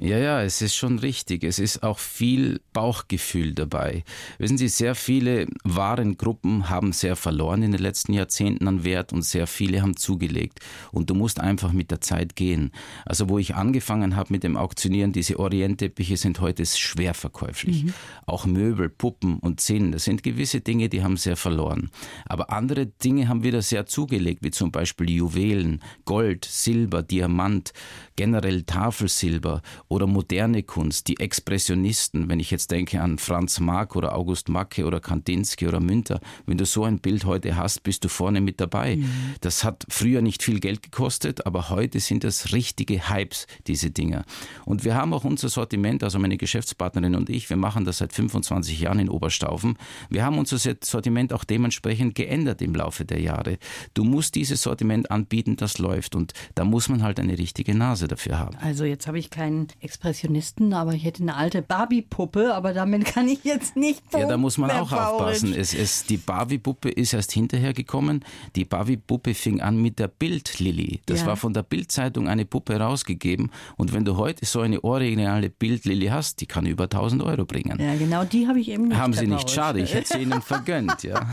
Ja, 0.00 0.16
ja, 0.16 0.42
es 0.42 0.62
ist 0.62 0.76
schon 0.76 1.00
richtig. 1.00 1.42
Es 1.42 1.58
ist 1.58 1.82
auch 1.82 1.98
viel 1.98 2.60
Bauchgefühl 2.72 3.52
dabei. 3.52 4.04
Wissen 4.38 4.56
Sie, 4.56 4.68
sehr 4.68 4.94
viele 4.94 5.48
Warengruppen 5.64 6.70
haben 6.70 6.92
sehr 6.92 7.16
verloren 7.16 7.64
in 7.64 7.72
den 7.72 7.80
letzten 7.80 8.12
Jahrzehnten 8.12 8.68
an 8.68 8.84
Wert 8.84 9.12
und 9.12 9.22
sehr 9.22 9.48
viele 9.48 9.82
haben 9.82 9.96
zugelegt. 9.96 10.60
Und 10.92 11.10
du 11.10 11.14
musst 11.14 11.40
einfach 11.40 11.72
mit 11.72 11.90
der 11.90 12.00
Zeit 12.00 12.36
gehen. 12.36 12.70
Also 13.06 13.28
wo 13.28 13.38
ich 13.38 13.56
angefangen 13.56 14.14
habe 14.14 14.32
mit 14.32 14.44
dem 14.44 14.56
Auktionieren, 14.56 15.12
diese 15.12 15.40
Orientteppiche 15.40 16.16
sind 16.16 16.40
heute 16.40 16.64
schwer 16.64 17.12
verkäuflich. 17.12 17.84
Mhm. 17.84 17.94
Auch 18.24 18.46
Möbel, 18.58 18.88
Puppen 18.88 19.38
und 19.38 19.60
Zinnen, 19.60 19.92
das 19.92 20.04
sind 20.04 20.24
gewisse 20.24 20.60
Dinge, 20.60 20.88
die 20.88 21.04
haben 21.04 21.16
sehr 21.16 21.36
verloren. 21.36 21.90
Aber 22.26 22.52
andere 22.52 22.86
Dinge 22.86 23.28
haben 23.28 23.44
wieder 23.44 23.62
sehr 23.62 23.86
zugelegt, 23.86 24.42
wie 24.42 24.50
zum 24.50 24.72
Beispiel 24.72 25.08
Juwelen, 25.10 25.80
Gold, 26.04 26.44
Silber, 26.44 27.04
Diamant, 27.04 27.72
generell 28.16 28.64
Tafelsilber 28.64 29.62
oder 29.86 30.08
moderne 30.08 30.64
Kunst, 30.64 31.06
die 31.06 31.20
Expressionisten, 31.20 32.28
wenn 32.28 32.40
ich 32.40 32.50
jetzt 32.50 32.72
denke 32.72 33.00
an 33.00 33.18
Franz 33.18 33.60
Marc 33.60 33.94
oder 33.94 34.16
August 34.16 34.48
Macke 34.48 34.86
oder 34.86 34.98
Kandinsky 34.98 35.68
oder 35.68 35.78
Münter, 35.78 36.20
wenn 36.44 36.58
du 36.58 36.66
so 36.66 36.82
ein 36.82 36.98
Bild 36.98 37.26
heute 37.26 37.56
hast, 37.56 37.84
bist 37.84 38.04
du 38.04 38.08
vorne 38.08 38.40
mit 38.40 38.60
dabei. 38.60 38.96
Mhm. 38.96 39.34
Das 39.40 39.62
hat 39.62 39.84
früher 39.88 40.20
nicht 40.20 40.42
viel 40.42 40.58
Geld 40.58 40.82
gekostet, 40.82 41.46
aber 41.46 41.70
heute 41.70 42.00
sind 42.00 42.24
das 42.24 42.52
richtige 42.52 43.08
Hypes, 43.08 43.46
diese 43.68 43.92
Dinger. 43.92 44.24
Und 44.64 44.84
wir 44.84 44.96
haben 44.96 45.14
auch 45.14 45.22
unser 45.22 45.48
Sortiment, 45.48 46.02
also 46.02 46.18
meine 46.18 46.38
Geschäftspartnerin 46.38 47.14
und 47.14 47.30
ich, 47.30 47.48
wir 47.50 47.56
machen 47.56 47.84
das 47.84 47.98
seit 47.98 48.12
25 48.12 48.47
Jahren 48.50 48.98
in 48.98 49.08
Oberstaufen. 49.08 49.76
Wir 50.10 50.24
haben 50.24 50.38
unser 50.38 50.58
Sortiment 50.58 51.32
auch 51.32 51.44
dementsprechend 51.44 52.14
geändert 52.14 52.62
im 52.62 52.74
Laufe 52.74 53.04
der 53.04 53.20
Jahre. 53.20 53.58
Du 53.94 54.04
musst 54.04 54.34
dieses 54.34 54.62
Sortiment 54.62 55.10
anbieten, 55.10 55.56
das 55.56 55.78
läuft 55.78 56.14
und 56.14 56.32
da 56.54 56.64
muss 56.64 56.88
man 56.88 57.02
halt 57.02 57.20
eine 57.20 57.38
richtige 57.38 57.74
Nase 57.74 58.08
dafür 58.08 58.38
haben. 58.38 58.56
Also 58.60 58.84
jetzt 58.84 59.06
habe 59.06 59.18
ich 59.18 59.30
keinen 59.30 59.68
Expressionisten, 59.80 60.72
aber 60.72 60.94
ich 60.94 61.04
hätte 61.04 61.22
eine 61.22 61.36
alte 61.36 61.62
Barbie-Puppe, 61.62 62.54
aber 62.54 62.72
damit 62.72 63.04
kann 63.04 63.28
ich 63.28 63.44
jetzt 63.44 63.76
nicht. 63.76 64.02
Ja, 64.12 64.26
da 64.26 64.36
muss 64.36 64.58
man 64.58 64.70
auch 64.70 64.92
aufpassen. 64.92 65.54
Es, 65.54 65.74
es, 65.74 66.04
die 66.04 66.16
Barbie-Puppe 66.16 66.88
ist 66.88 67.12
erst 67.12 67.32
hinterher 67.32 67.72
gekommen. 67.72 68.24
Die 68.56 68.64
Barbie-Puppe 68.64 69.34
fing 69.34 69.60
an 69.60 69.80
mit 69.80 69.98
der 69.98 70.08
Bildlilly. 70.08 71.00
Das 71.06 71.20
ja. 71.20 71.26
war 71.26 71.36
von 71.36 71.52
der 71.52 71.62
Bildzeitung 71.62 72.28
eine 72.28 72.44
Puppe 72.44 72.78
rausgegeben. 72.78 73.50
Und 73.76 73.92
wenn 73.92 74.04
du 74.04 74.16
heute 74.16 74.44
so 74.46 74.60
eine 74.60 74.82
originale 74.82 75.50
Bildlilly 75.50 76.06
hast, 76.06 76.40
die 76.40 76.46
kann 76.46 76.66
über 76.66 76.84
1000 76.84 77.22
Euro 77.22 77.44
bringen. 77.44 77.78
Ja, 77.80 77.96
genau. 77.96 78.24
Die 78.24 78.37
die 78.38 78.46
habe 78.46 78.60
ich 78.60 78.70
eben 78.70 78.88
nicht. 78.88 78.96
Haben 78.96 79.12
Sie 79.12 79.26
nicht, 79.26 79.50
schade, 79.50 79.80
ich 79.80 79.94
hätte 79.94 80.14
sie 80.14 80.22
Ihnen 80.22 80.42
vergönnt, 80.42 81.02
ja. 81.02 81.26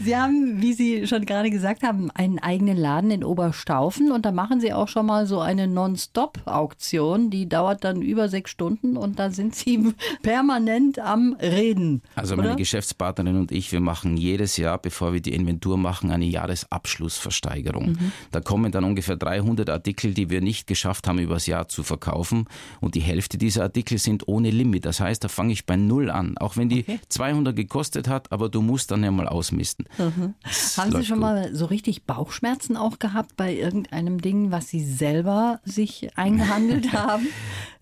Sie 0.00 0.16
haben, 0.16 0.62
wie 0.62 0.72
Sie 0.72 1.06
schon 1.06 1.26
gerade 1.26 1.50
gesagt 1.50 1.82
haben, 1.82 2.10
einen 2.10 2.38
eigenen 2.38 2.78
Laden 2.78 3.10
in 3.10 3.22
Oberstaufen 3.22 4.12
und 4.12 4.24
da 4.24 4.32
machen 4.32 4.60
Sie 4.60 4.72
auch 4.72 4.88
schon 4.88 5.06
mal 5.06 5.26
so 5.26 5.40
eine 5.40 5.66
Non-Stop-Auktion. 5.66 7.28
Die 7.28 7.48
dauert 7.48 7.84
dann 7.84 8.00
über 8.00 8.28
sechs 8.28 8.50
Stunden 8.50 8.96
und 8.96 9.18
da 9.18 9.30
sind 9.30 9.54
Sie 9.54 9.92
permanent 10.22 10.98
am 10.98 11.36
Reden. 11.40 12.02
Also 12.14 12.34
oder? 12.34 12.44
meine 12.44 12.56
Geschäftspartnerin 12.56 13.36
und 13.36 13.52
ich, 13.52 13.70
wir 13.72 13.80
machen 13.80 14.16
jedes 14.16 14.56
Jahr, 14.56 14.78
bevor 14.78 15.12
wir 15.12 15.20
die 15.20 15.34
Inventur 15.34 15.76
machen, 15.76 16.10
eine 16.10 16.24
Jahresabschlussversteigerung. 16.24 17.90
Mhm. 17.90 18.12
Da 18.30 18.40
kommen 18.40 18.72
dann 18.72 18.84
ungefähr 18.84 19.16
300 19.16 19.68
Artikel, 19.68 20.14
die 20.14 20.30
wir 20.30 20.40
nicht 20.40 20.66
geschafft 20.66 21.08
haben, 21.08 21.18
übers 21.18 21.46
Jahr 21.46 21.68
zu 21.68 21.82
verkaufen. 21.82 22.46
Und 22.80 22.94
die 22.94 23.00
Hälfte 23.00 23.36
dieser 23.36 23.64
Artikel 23.64 23.98
sind 23.98 24.28
ohne 24.28 24.50
Limit. 24.50 24.86
Das 24.86 25.00
heißt, 25.00 25.22
da 25.24 25.28
fange 25.28 25.52
ich 25.52 25.66
bei 25.66 25.76
Null 25.76 26.10
an. 26.10 26.21
Auch 26.38 26.56
wenn 26.56 26.68
die 26.68 26.84
200 27.08 27.54
gekostet 27.54 28.08
hat, 28.08 28.32
aber 28.32 28.48
du 28.48 28.62
musst 28.62 28.90
dann 28.90 29.04
ja 29.04 29.10
mal 29.10 29.28
ausmisten. 29.28 29.86
Mhm. 29.98 30.34
Haben 30.76 30.92
Sie 30.92 31.04
schon 31.04 31.18
gut. 31.18 31.24
mal 31.24 31.54
so 31.54 31.66
richtig 31.66 32.04
Bauchschmerzen 32.04 32.76
auch 32.76 32.98
gehabt 32.98 33.36
bei 33.36 33.54
irgendeinem 33.54 34.20
Ding, 34.20 34.50
was 34.50 34.68
Sie 34.68 34.84
selber 34.84 35.60
sich 35.64 36.16
eingehandelt 36.16 36.92
haben? 36.92 37.26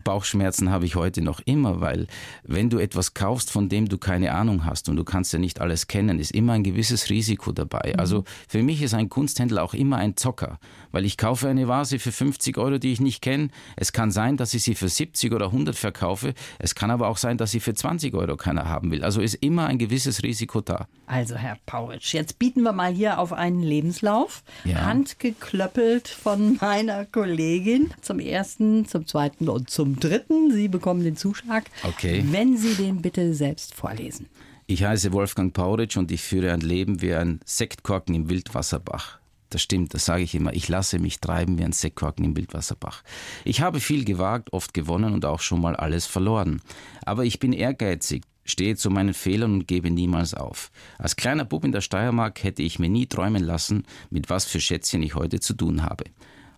Bauchschmerzen 0.05 0.71
habe 0.71 0.87
ich 0.87 0.97
heute 0.97 1.23
noch 1.23 1.41
immer, 1.45 1.81
weil 1.81 2.07
wenn 2.45 2.71
du 2.71 2.79
etwas 2.79 3.15
kaufst, 3.15 3.51
von 3.51 3.69
dem 3.69 3.89
du 3.89 3.99
keine 3.99 4.33
Ahnung 4.33 4.65
hast 4.65 4.89
und 4.89 4.97
du 4.97 5.05
kannst 5.05 5.33
ja 5.33 5.39
nicht 5.39 5.61
alles 5.61 5.87
kennen, 5.87 6.19
ist 6.19 6.33
immer 6.33 6.55
ein 6.55 6.65
gewisses 6.65 7.11
Risiko 7.11 7.53
dabei. 7.53 7.95
Also 7.97 8.25
für 8.49 8.63
mich 8.63 8.83
ist 8.83 8.95
ein 8.95 9.09
Kunsthändler 9.09 9.63
auch 9.63 9.75
immer 9.75 9.97
ein 9.97 10.17
Zocker, 10.17 10.59
weil 10.93 11.05
ich 11.05 11.17
kaufe 11.17 11.49
eine 11.49 11.69
Vase 11.69 11.99
für 11.99 12.13
50 12.13 12.59
Euro, 12.59 12.79
die 12.79 12.93
ich 12.93 13.01
nicht 13.01 13.23
kenne. 13.23 13.49
Es 13.77 13.93
kann 13.93 14.11
sein, 14.11 14.37
dass 14.37 14.55
ich 14.55 14.63
sie 14.63 14.75
für 14.75 14.89
70 14.89 15.33
oder 15.33 15.47
100 15.47 15.77
verkaufe. 15.77 16.35
Es 16.59 16.75
kann 16.75 16.91
aber 16.91 17.09
auch 17.09 17.17
sein, 17.17 17.39
dass 17.39 17.51
sie 17.51 17.61
für 17.61 17.75
20 17.75 18.15
Euro 18.15 18.37
keiner 18.37 18.69
haben 18.69 18.91
will. 18.91 19.05
Also 19.05 19.21
ist 19.21 19.35
immer 19.35 19.67
ein 19.67 19.79
gewisses 19.79 20.23
Risiko 20.23 20.61
da. 20.61 20.87
Also, 21.07 21.35
Herr 21.35 21.59
Pauritsch, 21.67 22.15
jetzt 22.15 22.39
bieten 22.39 22.63
wir 22.63 22.73
mal 22.73 22.93
hier 22.93 23.19
auf 23.19 23.33
einen 23.33 23.63
Lebenslauf. 23.63 24.45
Ja. 24.65 24.85
Handgeklöppelt 24.85 26.07
von 26.07 26.57
meiner 26.61 27.05
Kollegin. 27.05 27.91
Zum 28.01 28.21
ersten, 28.21 28.87
zum 28.87 29.07
zweiten 29.07 29.49
und 29.49 29.71
zum 29.71 29.90
dritten. 29.99 30.53
Sie 30.53 30.69
bekommen 30.69 31.03
den 31.03 31.17
Zuschlag. 31.17 31.65
Okay. 31.83 32.25
Wenn 32.29 32.57
Sie 32.57 32.75
den 32.75 33.03
bitte 33.03 33.35
selbst 33.35 33.75
vorlesen. 33.75 34.27
Ich 34.67 34.85
heiße 34.85 35.13
Wolfgang 35.13 35.53
Pauritsch 35.53 35.97
und 35.97 36.13
ich 36.13 36.23
führe 36.23 36.53
ein 36.53 36.61
Leben 36.61 37.03
wie 37.03 37.15
ein 37.15 37.41
Sektkorken 37.45 38.15
im 38.15 38.31
Wildwasserbach. 38.31 39.19
Das 39.51 39.63
stimmt, 39.63 39.95
das 39.95 40.05
sage 40.05 40.23
ich 40.23 40.35
immer. 40.35 40.53
Ich 40.53 40.69
lasse 40.69 41.01
mich 41.01 41.19
treiben 41.19 41.59
wie 41.59 41.65
ein 41.65 41.73
Sektkorken 41.73 42.25
im 42.25 42.37
Wildwasserbach. 42.37 43.03
Ich 43.45 43.61
habe 43.63 43.81
viel 43.81 44.05
gewagt, 44.05 44.53
oft 44.53 44.73
gewonnen 44.73 45.13
und 45.13 45.25
auch 45.25 45.41
schon 45.41 45.61
mal 45.61 45.75
alles 45.75 46.07
verloren. 46.07 46.63
Aber 47.05 47.25
ich 47.25 47.41
bin 47.41 47.53
ehrgeizig, 47.53 48.23
stehe 48.45 48.77
zu 48.77 48.91
meinen 48.91 49.13
Fehlern 49.13 49.55
und 49.55 49.67
gebe 49.67 49.91
niemals 49.91 50.35
auf. 50.35 50.71
Als 50.99 51.17
kleiner 51.17 51.45
Bub 51.45 51.65
in 51.65 51.73
der 51.73 51.81
Steiermark 51.81 52.45
hätte 52.45 52.63
ich 52.63 52.79
mir 52.79 52.89
nie 52.89 53.07
träumen 53.07 53.43
lassen, 53.43 53.85
mit 54.09 54.31
was 54.31 54.45
für 54.45 54.61
Schätzchen 54.61 55.03
ich 55.03 55.17
heute 55.17 55.41
zu 55.41 55.55
tun 55.55 55.83
habe. 55.83 56.05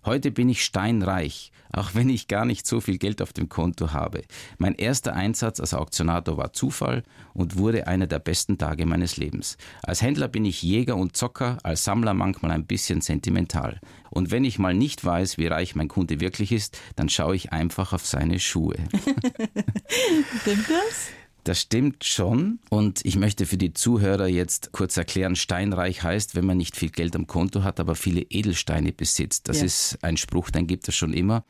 Heute 0.05 0.33
bin 0.33 0.49
ich 0.49 0.65
steinreich, 0.65 1.53
auch 1.71 1.95
wenn 1.95 2.09
ich 2.09 2.27
gar 2.27 2.45
nicht 2.45 2.67
so 2.67 2.81
viel 2.81 2.99
Geld 2.99 3.23
auf 3.23 3.33
dem 3.33 3.49
Konto 3.49 3.93
habe. 3.93 4.23
Mein 4.59 4.75
erster 4.75 5.15
Einsatz 5.15 5.61
als 5.61 5.75
Auktionator 5.75 6.37
war 6.37 6.53
Zufall 6.53 7.05
und 7.35 7.57
wurde 7.57 7.87
einer 7.87 8.09
der 8.09 8.19
besten 8.19 8.59
Tage 8.59 8.85
meines 8.85 9.17
Lebens. 9.17 9.57
Als 9.83 10.03
Händler 10.03 10.27
bin 10.27 10.45
ich 10.45 10.61
Jäger 10.61 10.97
und 10.97 11.17
Zocker, 11.17 11.59
als 11.63 11.85
Sammler 11.85 12.15
manchmal 12.15 12.51
ein 12.51 12.67
bisschen 12.67 13.01
sentimental. 13.01 13.81
Und 14.11 14.33
wenn 14.33 14.45
ich 14.45 14.59
mal 14.59 14.75
nicht 14.75 15.05
weiß, 15.05 15.39
wie 15.39 15.47
reich 15.47 15.77
mein 15.77 15.89
Kunde 15.89 16.19
wirklich 16.19 16.51
ist, 16.51 16.81
dann 16.97 17.09
schaue 17.09 17.37
ich 17.37 17.53
einfach 17.53 17.93
auf 17.93 18.05
seine 18.05 18.41
Schuhe. 18.41 18.75
Stimmt 20.41 20.69
das? 20.69 21.13
Das 21.45 21.61
stimmt 21.61 22.05
schon. 22.05 22.61
Und 22.71 23.05
ich 23.05 23.17
möchte 23.17 23.47
für 23.47 23.57
die 23.57 23.73
Zuhörer 23.75 24.29
jetzt 24.29 24.71
kurz 24.73 24.97
erklären, 24.97 25.35
steinreich 25.35 26.03
heißt, 26.03 26.37
wenn 26.37 26.47
man 26.47 26.57
nicht 26.57 26.77
viel 26.77 26.91
Geld 26.91 27.17
am 27.17 27.27
Konto 27.27 27.65
hat, 27.65 27.81
aber 27.81 27.97
viele 27.97 28.23
Edelsteine 28.23 28.93
besitzt. 28.93 29.49
Das 29.49 29.59
Ja. 29.59 29.65
ist 29.65 29.99
ein 30.03 30.17
Spruch, 30.17 30.51
den 30.51 30.67
gibt 30.69 30.87
es 30.89 30.95
schon 30.95 31.13
immer. 31.13 31.45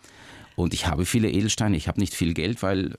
Und 0.56 0.72
ich 0.74 0.86
habe 0.86 1.04
viele 1.04 1.30
Edelsteine. 1.30 1.76
Ich 1.76 1.88
habe 1.88 2.00
nicht 2.00 2.14
viel 2.14 2.32
Geld, 2.34 2.62
weil 2.62 2.94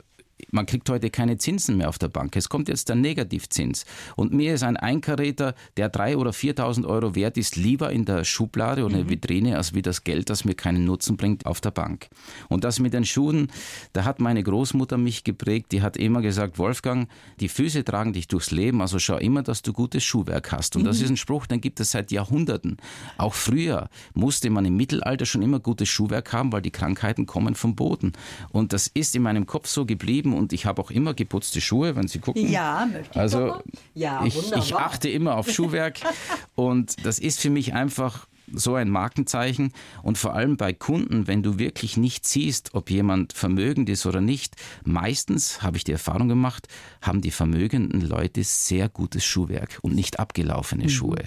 man 0.51 0.65
kriegt 0.65 0.89
heute 0.89 1.09
keine 1.09 1.37
Zinsen 1.37 1.77
mehr 1.77 1.89
auf 1.89 1.97
der 1.97 2.07
Bank. 2.07 2.35
Es 2.35 2.49
kommt 2.49 2.67
jetzt 2.67 2.89
der 2.89 2.95
Negativzins. 2.95 3.85
Und 4.15 4.33
mir 4.33 4.53
ist 4.53 4.63
ein 4.63 4.77
Einkaräter, 4.77 5.55
der 5.77 5.91
3.000 5.91 6.17
oder 6.17 6.31
4.000 6.31 6.85
Euro 6.85 7.15
wert 7.15 7.37
ist, 7.37 7.55
lieber 7.55 7.91
in 7.91 8.05
der 8.05 8.23
Schublade 8.23 8.85
oder 8.85 9.09
Vitrine, 9.09 9.57
als 9.57 9.73
wie 9.73 9.81
das 9.81 10.03
Geld, 10.03 10.29
das 10.29 10.45
mir 10.45 10.55
keinen 10.55 10.85
Nutzen 10.85 11.17
bringt, 11.17 11.45
auf 11.45 11.61
der 11.61 11.71
Bank. 11.71 12.07
Und 12.49 12.63
das 12.63 12.79
mit 12.79 12.93
den 12.93 13.05
Schuhen, 13.05 13.47
da 13.93 14.05
hat 14.05 14.19
meine 14.19 14.43
Großmutter 14.43 14.97
mich 14.97 15.23
geprägt. 15.23 15.71
Die 15.71 15.81
hat 15.81 15.97
immer 15.97 16.21
gesagt, 16.21 16.57
Wolfgang, 16.57 17.07
die 17.39 17.49
Füße 17.49 17.83
tragen 17.83 18.13
dich 18.13 18.27
durchs 18.27 18.51
Leben, 18.51 18.81
also 18.81 18.99
schau 18.99 19.17
immer, 19.17 19.43
dass 19.43 19.61
du 19.61 19.73
gutes 19.73 20.03
Schuhwerk 20.03 20.51
hast. 20.51 20.75
Und 20.75 20.83
das 20.83 21.01
ist 21.01 21.09
ein 21.09 21.17
Spruch, 21.17 21.45
den 21.45 21.61
gibt 21.61 21.79
es 21.79 21.91
seit 21.91 22.11
Jahrhunderten. 22.11 22.77
Auch 23.17 23.33
früher 23.33 23.89
musste 24.13 24.49
man 24.49 24.65
im 24.65 24.75
Mittelalter 24.75 25.25
schon 25.25 25.41
immer 25.41 25.59
gutes 25.59 25.89
Schuhwerk 25.89 26.33
haben, 26.33 26.51
weil 26.51 26.61
die 26.61 26.71
Krankheiten 26.71 27.25
kommen 27.25 27.55
vom 27.55 27.75
Boden. 27.75 28.13
Und 28.51 28.73
das 28.73 28.87
ist 28.87 29.15
in 29.15 29.23
meinem 29.23 29.45
Kopf 29.45 29.67
so 29.67 29.85
geblieben 29.85 30.32
und 30.33 30.53
ich 30.53 30.65
habe 30.65 30.81
auch 30.81 30.91
immer 30.91 31.13
geputzte 31.13 31.61
Schuhe, 31.61 31.95
wenn 31.95 32.07
Sie 32.07 32.19
gucken. 32.19 32.49
Ja, 32.49 32.87
möchte 32.91 33.09
ich 33.11 33.19
Also? 33.19 33.61
Ja, 33.93 34.25
ich, 34.25 34.51
ich 34.53 34.75
achte 34.75 35.09
immer 35.09 35.37
auf 35.37 35.49
Schuhwerk 35.49 35.99
und 36.55 37.05
das 37.05 37.19
ist 37.19 37.39
für 37.39 37.49
mich 37.49 37.73
einfach 37.73 38.27
so 38.51 38.75
ein 38.75 38.89
Markenzeichen 38.89 39.71
und 40.03 40.17
vor 40.17 40.33
allem 40.33 40.57
bei 40.57 40.73
Kunden, 40.73 41.27
wenn 41.27 41.43
du 41.43 41.59
wirklich 41.59 41.97
nicht 41.97 42.27
siehst, 42.27 42.73
ob 42.73 42.91
jemand 42.91 43.33
vermögend 43.33 43.89
ist 43.89 44.05
oder 44.05 44.21
nicht, 44.21 44.55
meistens 44.83 45.63
habe 45.63 45.77
ich 45.77 45.83
die 45.83 45.91
Erfahrung 45.93 46.27
gemacht, 46.27 46.67
haben 47.01 47.21
die 47.21 47.31
vermögenden 47.31 48.01
Leute 48.01 48.43
sehr 48.43 48.89
gutes 48.89 49.23
Schuhwerk 49.25 49.79
und 49.81 49.95
nicht 49.95 50.19
abgelaufene 50.19 50.89
Schuhe. 50.89 51.23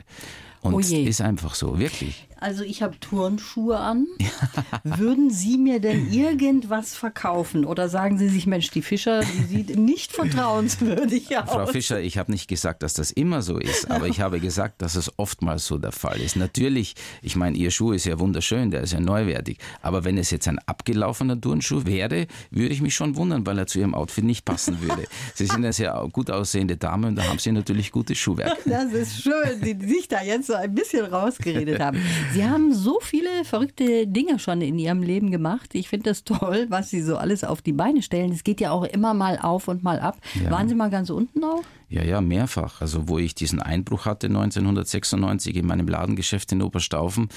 Und 0.60 0.74
Oh 0.74 0.78
ist 0.78 1.20
einfach 1.20 1.54
so, 1.54 1.78
wirklich. 1.78 2.26
Also 2.38 2.64
ich 2.64 2.82
habe 2.82 2.98
Turnschuhe 3.00 3.78
an. 3.78 4.06
Würden 4.84 5.30
Sie 5.30 5.56
mir 5.56 5.80
denn 5.80 6.12
irgendwas 6.12 6.94
verkaufen? 6.94 7.64
Oder 7.64 7.88
sagen 7.88 8.18
Sie 8.18 8.28
sich, 8.28 8.46
Mensch, 8.46 8.70
die 8.70 8.82
Fischer, 8.82 9.20
die 9.20 9.44
sieht 9.44 9.78
nicht 9.78 10.12
vertrauenswürdig 10.12 11.36
aus. 11.38 11.50
Frau 11.50 11.66
Fischer, 11.66 12.00
ich 12.00 12.18
habe 12.18 12.30
nicht 12.30 12.48
gesagt, 12.48 12.82
dass 12.82 12.94
das 12.94 13.10
immer 13.10 13.42
so 13.42 13.58
ist, 13.58 13.90
aber 13.90 14.06
ich 14.06 14.20
habe 14.20 14.40
gesagt, 14.40 14.82
dass 14.82 14.96
es 14.96 15.12
oftmals 15.16 15.66
so 15.66 15.78
der 15.78 15.92
Fall 15.92 16.20
ist. 16.20 16.36
Natürlich, 16.36 16.94
ich 17.22 17.36
meine, 17.36 17.56
Ihr 17.56 17.70
Schuh 17.70 17.92
ist 17.92 18.04
ja 18.04 18.18
wunderschön, 18.18 18.70
der 18.70 18.82
ist 18.82 18.92
ja 18.92 19.00
neuwertig, 19.00 19.58
aber 19.80 20.04
wenn 20.04 20.18
es 20.18 20.30
jetzt 20.30 20.46
ein 20.48 20.58
abgelaufener 20.66 21.40
Turnschuh 21.40 21.86
wäre, 21.86 22.26
würde 22.50 22.72
ich 22.74 22.82
mich 22.82 22.94
schon 22.94 23.16
wundern, 23.16 23.46
weil 23.46 23.58
er 23.58 23.66
zu 23.66 23.78
Ihrem 23.78 23.94
Outfit 23.94 24.24
nicht 24.24 24.44
passen 24.44 24.82
würde. 24.82 25.04
Sie 25.34 25.46
sind 25.46 25.56
eine 25.56 25.72
sehr 25.72 26.06
gut 26.12 26.30
aussehende 26.30 26.76
Dame 26.76 27.08
und 27.08 27.16
da 27.16 27.24
haben 27.24 27.38
Sie 27.38 27.52
natürlich 27.52 27.92
gutes 27.92 28.18
Schuhwerk. 28.18 28.58
Das 28.66 28.92
ist 28.92 29.22
schön, 29.22 29.60
die 29.62 29.86
sich 29.86 30.08
da 30.08 30.22
jetzt 30.22 30.48
so 30.48 30.54
ein 30.54 30.74
bisschen 30.74 31.06
rausgeredet 31.06 31.80
haben. 31.80 31.98
Sie 32.32 32.44
haben 32.44 32.74
so 32.74 32.98
viele 33.00 33.44
verrückte 33.44 34.06
Dinge 34.06 34.38
schon 34.38 34.60
in 34.60 34.78
Ihrem 34.78 35.02
Leben 35.02 35.30
gemacht. 35.30 35.74
Ich 35.74 35.88
finde 35.88 36.10
das 36.10 36.24
toll, 36.24 36.66
was 36.68 36.90
Sie 36.90 37.02
so 37.02 37.16
alles 37.16 37.44
auf 37.44 37.62
die 37.62 37.72
Beine 37.72 38.02
stellen. 38.02 38.32
Es 38.32 38.44
geht 38.44 38.60
ja 38.60 38.70
auch 38.70 38.84
immer 38.84 39.14
mal 39.14 39.38
auf 39.38 39.68
und 39.68 39.82
mal 39.82 40.00
ab. 40.00 40.18
Ja. 40.42 40.50
Waren 40.50 40.68
Sie 40.68 40.74
mal 40.74 40.90
ganz 40.90 41.10
unten 41.10 41.44
auch? 41.44 41.62
Ja, 41.88 42.02
ja, 42.02 42.20
mehrfach. 42.20 42.80
Also 42.80 43.08
wo 43.08 43.18
ich 43.18 43.36
diesen 43.36 43.62
Einbruch 43.62 44.06
hatte 44.06 44.26
1996 44.26 45.54
in 45.54 45.66
meinem 45.66 45.86
Ladengeschäft 45.86 46.50
in 46.50 46.62
Oberstaufen, 46.62 47.28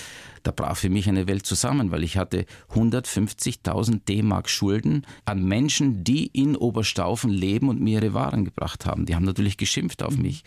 da 0.42 0.52
brach 0.52 0.76
für 0.76 0.90
mich 0.90 1.08
eine 1.08 1.28
Welt 1.28 1.46
zusammen, 1.46 1.92
weil 1.92 2.04
ich 2.04 2.18
hatte 2.18 2.46
150.000 2.74 4.06
D-Mark 4.06 4.50
Schulden 4.50 5.06
an 5.26 5.44
Menschen, 5.44 6.04
die 6.04 6.26
in 6.28 6.56
Oberstaufen 6.56 7.30
leben 7.30 7.70
und 7.70 7.80
mir 7.80 8.02
ihre 8.02 8.16
Waren 8.16 8.44
gebracht 8.44 8.88
haben. 8.88 9.06
Die 9.06 9.16
haben 9.16 9.26
natürlich 9.26 9.58
geschimpft 9.58 10.02
auf 10.02 10.18
mich. 10.18 10.44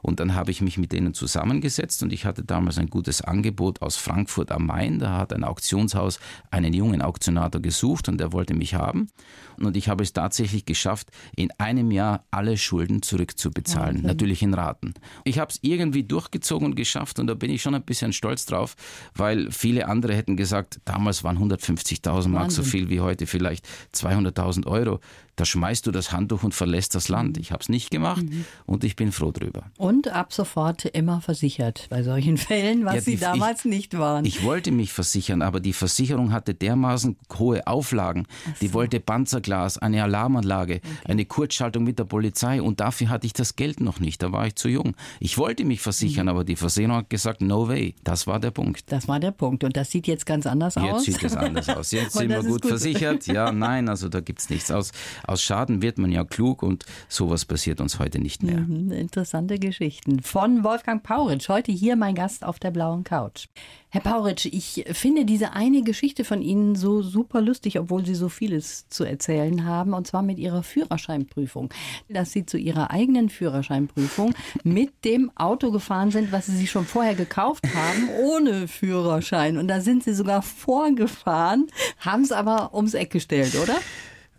Und 0.00 0.18
dann 0.18 0.34
habe 0.34 0.50
ich 0.50 0.62
mich 0.62 0.78
mit 0.78 0.92
denen 0.92 1.12
zusammengesetzt 1.12 2.02
und 2.02 2.12
ich 2.12 2.24
hatte 2.24 2.44
damals 2.44 2.78
ein 2.78 2.88
gutes 2.88 3.20
Angebot 3.20 3.82
aus 3.82 3.96
Frankfurt 3.96 4.50
am 4.50 4.66
Main. 4.66 4.98
Da 4.98 5.18
hat 5.18 5.32
ein 5.32 5.44
Auktionshaus 5.44 6.20
einen 6.50 6.72
jungen 6.72 7.02
Auktionator 7.02 7.60
gesucht 7.60 8.08
und 8.08 8.18
der 8.18 8.32
wollte 8.32 8.54
mich 8.54 8.74
haben. 8.74 9.08
Und 9.58 9.76
ich 9.76 9.88
habe 9.88 10.02
es 10.02 10.12
tatsächlich 10.12 10.64
geschafft, 10.64 11.10
in 11.36 11.50
einem 11.58 11.90
Jahr 11.90 12.24
alle 12.30 12.56
Schulden 12.56 13.02
zurückzubezahlen. 13.42 14.02
Natürlich 14.02 14.42
in 14.42 14.54
Raten. 14.54 14.94
Ich 15.24 15.38
habe 15.38 15.50
es 15.50 15.58
irgendwie 15.62 16.04
durchgezogen 16.04 16.66
und 16.66 16.74
geschafft 16.76 17.18
und 17.18 17.26
da 17.26 17.34
bin 17.34 17.50
ich 17.50 17.62
schon 17.62 17.74
ein 17.74 17.82
bisschen 17.82 18.12
stolz 18.12 18.46
drauf, 18.46 18.76
weil 19.14 19.50
viele 19.50 19.88
andere 19.88 20.14
hätten 20.14 20.36
gesagt, 20.36 20.80
damals 20.84 21.24
waren 21.24 21.38
150.000 21.38 22.28
Mark 22.28 22.50
so 22.50 22.58
Wahnsinn. 22.58 22.64
viel 22.64 22.88
wie 22.90 23.00
heute 23.00 23.26
vielleicht 23.26 23.66
200.000 23.94 24.66
Euro. 24.66 25.00
Da 25.36 25.46
schmeißt 25.46 25.86
du 25.86 25.92
das 25.92 26.12
Handtuch 26.12 26.42
und 26.42 26.54
verlässt 26.54 26.94
das 26.94 27.08
Land. 27.08 27.38
Ich 27.38 27.52
habe 27.52 27.62
es 27.62 27.68
nicht 27.70 27.90
gemacht 27.90 28.22
und 28.66 28.84
ich 28.84 28.96
bin 28.96 29.12
froh 29.12 29.30
drüber. 29.32 29.64
Und 29.78 30.08
ab 30.08 30.32
sofort 30.32 30.84
immer 30.84 31.22
versichert 31.22 31.86
bei 31.88 32.02
solchen 32.02 32.36
Fällen, 32.36 32.84
was 32.84 32.94
Ja, 32.96 33.00
Sie 33.00 33.10
die- 33.14 33.20
damals 33.20 33.64
nicht 33.64 33.96
waren. 33.96 34.26
Ich 34.26 34.42
wollte 34.44 34.70
mich 34.72 34.92
versichern, 34.92 35.40
aber 35.40 35.60
die 35.60 35.72
Versicherung 35.72 36.32
hatte 36.32 36.52
dermaßen 36.54 37.16
hohe 37.38 37.66
Auflagen. 37.66 38.26
Die 38.60 38.74
wollte 38.74 39.00
Panzerglas, 39.00 39.78
eine 39.78 40.02
Alarmanlage, 40.02 40.80
eine 41.06 41.24
Kurzschaltung 41.24 41.84
mit 41.84 41.98
der 41.98 42.04
Polizei 42.04 42.60
und 42.60 42.80
dafür 42.80 43.08
hatte 43.08 43.26
ich 43.26 43.32
das 43.32 43.56
Geld 43.56 43.80
noch 43.80 44.00
nicht. 44.00 44.22
Da 44.22 44.32
war 44.32 44.46
ich 44.46 44.56
zu 44.56 44.68
jung. 44.68 44.94
Ich 45.18 45.38
wollte 45.38 45.64
mich 45.64 45.80
versichern, 45.80 46.28
aber 46.28 46.44
die 46.44 46.56
Versicherung 46.56 46.96
hat 46.98 47.10
gesagt, 47.10 47.40
no 47.40 47.68
way. 47.68 47.94
Das 48.04 48.26
war 48.26 48.38
der 48.38 48.50
Punkt. 48.50 48.92
das 48.92 49.08
war 49.08 49.18
der 49.18 49.30
Punkt. 49.30 49.64
Und 49.64 49.76
das 49.78 49.90
sieht 49.90 50.06
jetzt 50.06 50.26
ganz 50.26 50.46
anders 50.46 50.74
Jetzt 50.74 50.84
aus. 50.84 51.04
sieht 51.04 51.22
es 51.22 51.36
anders 51.36 51.68
aus. 51.70 51.90
Jetzt 51.90 52.12
sind 52.18 52.28
wir 52.28 52.42
gut 52.42 52.60
gut. 52.62 52.66
versichert. 52.66 53.26
Ja, 53.26 53.50
nein, 53.50 53.88
also 53.88 54.08
da 54.10 54.20
gibt 54.20 54.40
es 54.40 54.50
nichts 54.50 54.70
aus. 54.70 54.92
Aus 55.26 55.42
Schaden 55.42 55.82
wird 55.82 55.98
man 55.98 56.12
ja 56.12 56.24
klug 56.24 56.62
und 56.62 56.84
sowas 57.08 57.44
passiert 57.44 57.80
uns 57.80 57.98
heute 57.98 58.18
nicht 58.18 58.42
mehr. 58.42 58.60
Mhm, 58.60 58.92
interessante 58.92 59.58
Geschichten. 59.58 60.22
Von 60.22 60.64
Wolfgang 60.64 61.02
Pauritsch, 61.02 61.48
heute 61.48 61.72
hier 61.72 61.96
mein 61.96 62.14
Gast 62.14 62.44
auf 62.44 62.58
der 62.58 62.70
blauen 62.70 63.04
Couch. 63.04 63.46
Herr 63.94 64.00
Pauritsch, 64.00 64.46
ich 64.46 64.86
finde 64.92 65.26
diese 65.26 65.52
eine 65.52 65.82
Geschichte 65.82 66.24
von 66.24 66.40
Ihnen 66.40 66.76
so 66.76 67.02
super 67.02 67.42
lustig, 67.42 67.78
obwohl 67.78 68.06
Sie 68.06 68.14
so 68.14 68.30
vieles 68.30 68.88
zu 68.88 69.04
erzählen 69.04 69.66
haben, 69.66 69.92
und 69.92 70.06
zwar 70.06 70.22
mit 70.22 70.38
Ihrer 70.38 70.62
Führerscheinprüfung. 70.62 71.68
Dass 72.08 72.32
Sie 72.32 72.46
zu 72.46 72.56
Ihrer 72.56 72.90
eigenen 72.90 73.28
Führerscheinprüfung 73.28 74.34
mit 74.64 75.04
dem 75.04 75.30
Auto 75.34 75.70
gefahren 75.70 76.10
sind, 76.10 76.32
was 76.32 76.46
Sie 76.46 76.56
sich 76.56 76.70
schon 76.70 76.86
vorher 76.86 77.14
gekauft 77.14 77.64
haben, 77.74 78.08
ohne 78.24 78.66
Führerschein. 78.66 79.58
Und 79.58 79.68
da 79.68 79.82
sind 79.82 80.04
Sie 80.04 80.14
sogar 80.14 80.40
vorgefahren, 80.40 81.66
haben 81.98 82.22
es 82.22 82.32
aber 82.32 82.74
ums 82.74 82.94
Eck 82.94 83.10
gestellt, 83.10 83.54
oder? 83.56 83.76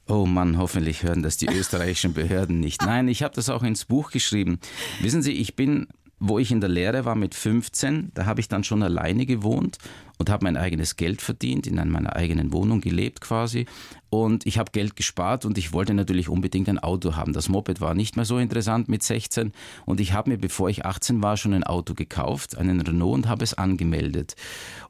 Oh 0.08 0.26
Mann, 0.26 0.58
hoffentlich 0.58 1.04
hören 1.04 1.24
das 1.24 1.38
die 1.38 1.48
österreichischen 1.48 2.14
Behörden 2.14 2.60
nicht. 2.60 2.82
Nein, 2.82 3.08
ich 3.08 3.24
habe 3.24 3.34
das 3.34 3.50
auch 3.50 3.64
ins 3.64 3.86
Buch 3.86 4.12
geschrieben. 4.12 4.60
Wissen 5.02 5.22
Sie, 5.22 5.34
ich 5.34 5.56
bin 5.56 5.88
wo 6.26 6.40
ich 6.40 6.52
in 6.52 6.62
der 6.62 6.70
Lehre 6.70 7.04
war 7.04 7.16
mit 7.16 7.36
15, 7.36 8.12
da 8.14 8.26
habe 8.26 8.40
ich 8.40 8.48
dann 8.48 8.64
schon 8.64 8.82
alleine 8.82 9.26
gewohnt 9.26 9.78
und 10.18 10.30
habe 10.30 10.46
mein 10.46 10.58
eigenes 10.58 10.96
Geld 10.96 11.22
verdient, 11.22 11.68
in 11.68 11.76
meiner 11.76 12.16
eigenen 12.16 12.54
Wohnung 12.54 12.82
gelebt 12.82 13.22
quasi. 13.22 13.66
Und 14.10 14.46
ich 14.46 14.60
habe 14.60 14.72
Geld 14.72 14.96
gespart 14.96 15.44
und 15.44 15.58
ich 15.58 15.74
wollte 15.74 15.96
natürlich 15.96 16.30
unbedingt 16.30 16.70
ein 16.70 16.78
Auto 16.78 17.16
haben. 17.16 17.34
Das 17.34 17.50
Moped 17.50 17.82
war 17.82 17.96
nicht 17.96 18.16
mehr 18.16 18.26
so 18.26 18.38
interessant 18.38 18.88
mit 18.88 19.02
16 19.02 19.52
und 19.86 20.00
ich 20.00 20.14
habe 20.14 20.30
mir, 20.30 20.38
bevor 20.38 20.70
ich 20.70 20.86
18 20.86 21.24
war, 21.24 21.36
schon 21.36 21.54
ein 21.54 21.64
Auto 21.64 21.96
gekauft, 21.96 22.56
einen 22.56 22.80
Renault 22.82 23.16
und 23.16 23.28
habe 23.28 23.44
es 23.44 23.56
angemeldet. 23.56 24.36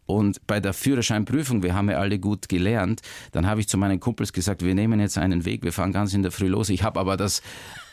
Und 0.05 0.45
bei 0.45 0.59
der 0.59 0.73
Führerscheinprüfung, 0.73 1.63
wir 1.63 1.73
haben 1.73 1.89
ja 1.89 1.97
alle 1.97 2.19
gut 2.19 2.49
gelernt, 2.49 3.01
dann 3.31 3.47
habe 3.47 3.61
ich 3.61 3.69
zu 3.69 3.77
meinen 3.77 4.01
Kumpels 4.01 4.33
gesagt, 4.33 4.63
wir 4.63 4.75
nehmen 4.75 4.99
jetzt 4.99 5.17
einen 5.17 5.45
Weg, 5.45 5.63
wir 5.63 5.71
fahren 5.71 5.93
ganz 5.93 6.13
in 6.13 6.23
der 6.23 6.31
Früh 6.31 6.47
los. 6.47 6.67
Ich 6.67 6.83
habe 6.83 6.99
aber 6.99 7.15
das 7.15 7.41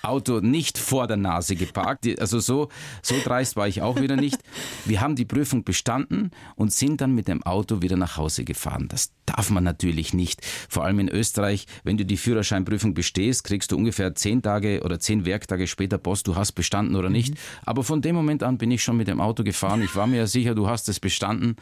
Auto 0.02 0.40
nicht 0.40 0.78
vor 0.78 1.06
der 1.06 1.16
Nase 1.16 1.56
geparkt. 1.56 2.08
Also 2.20 2.40
so, 2.40 2.68
so 3.02 3.14
dreist 3.22 3.56
war 3.56 3.68
ich 3.68 3.82
auch 3.82 4.00
wieder 4.00 4.16
nicht. 4.16 4.38
Wir 4.84 5.00
haben 5.00 5.14
die 5.14 5.24
Prüfung 5.24 5.62
bestanden 5.62 6.30
und 6.56 6.72
sind 6.72 7.00
dann 7.00 7.14
mit 7.14 7.19
dem 7.28 7.42
Auto 7.42 7.82
wieder 7.82 7.96
nach 7.96 8.16
Hause 8.16 8.44
gefahren. 8.44 8.88
Das 8.88 9.12
darf 9.26 9.50
man 9.50 9.64
natürlich 9.64 10.14
nicht. 10.14 10.40
Vor 10.68 10.84
allem 10.84 10.98
in 10.98 11.08
Österreich, 11.08 11.66
wenn 11.84 11.96
du 11.96 12.04
die 12.04 12.16
Führerscheinprüfung 12.16 12.94
bestehst, 12.94 13.44
kriegst 13.44 13.72
du 13.72 13.76
ungefähr 13.76 14.14
zehn 14.14 14.42
Tage 14.42 14.82
oder 14.82 14.98
zehn 15.00 15.24
Werktage 15.24 15.66
später 15.66 15.98
Post, 15.98 16.26
du 16.26 16.36
hast 16.36 16.52
bestanden 16.52 16.96
oder 16.96 17.10
nicht. 17.10 17.34
Mhm. 17.34 17.38
Aber 17.64 17.84
von 17.84 18.02
dem 18.02 18.14
Moment 18.14 18.42
an 18.42 18.58
bin 18.58 18.70
ich 18.70 18.82
schon 18.82 18.96
mit 18.96 19.08
dem 19.08 19.20
Auto 19.20 19.44
gefahren. 19.44 19.82
Ich 19.82 19.94
war 19.96 20.06
mir 20.06 20.18
ja 20.18 20.26
sicher, 20.26 20.54
du 20.54 20.68
hast 20.68 20.88
es 20.88 21.00
bestanden. 21.00 21.56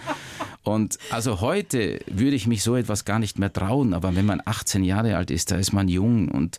Und 0.62 0.98
also 1.10 1.40
heute 1.40 2.00
würde 2.06 2.36
ich 2.36 2.46
mich 2.46 2.62
so 2.62 2.76
etwas 2.76 3.04
gar 3.04 3.18
nicht 3.18 3.38
mehr 3.38 3.52
trauen. 3.52 3.94
Aber 3.94 4.14
wenn 4.16 4.26
man 4.26 4.42
18 4.44 4.84
Jahre 4.84 5.16
alt 5.16 5.30
ist, 5.30 5.50
da 5.50 5.56
ist 5.56 5.72
man 5.72 5.88
jung 5.88 6.28
und 6.28 6.58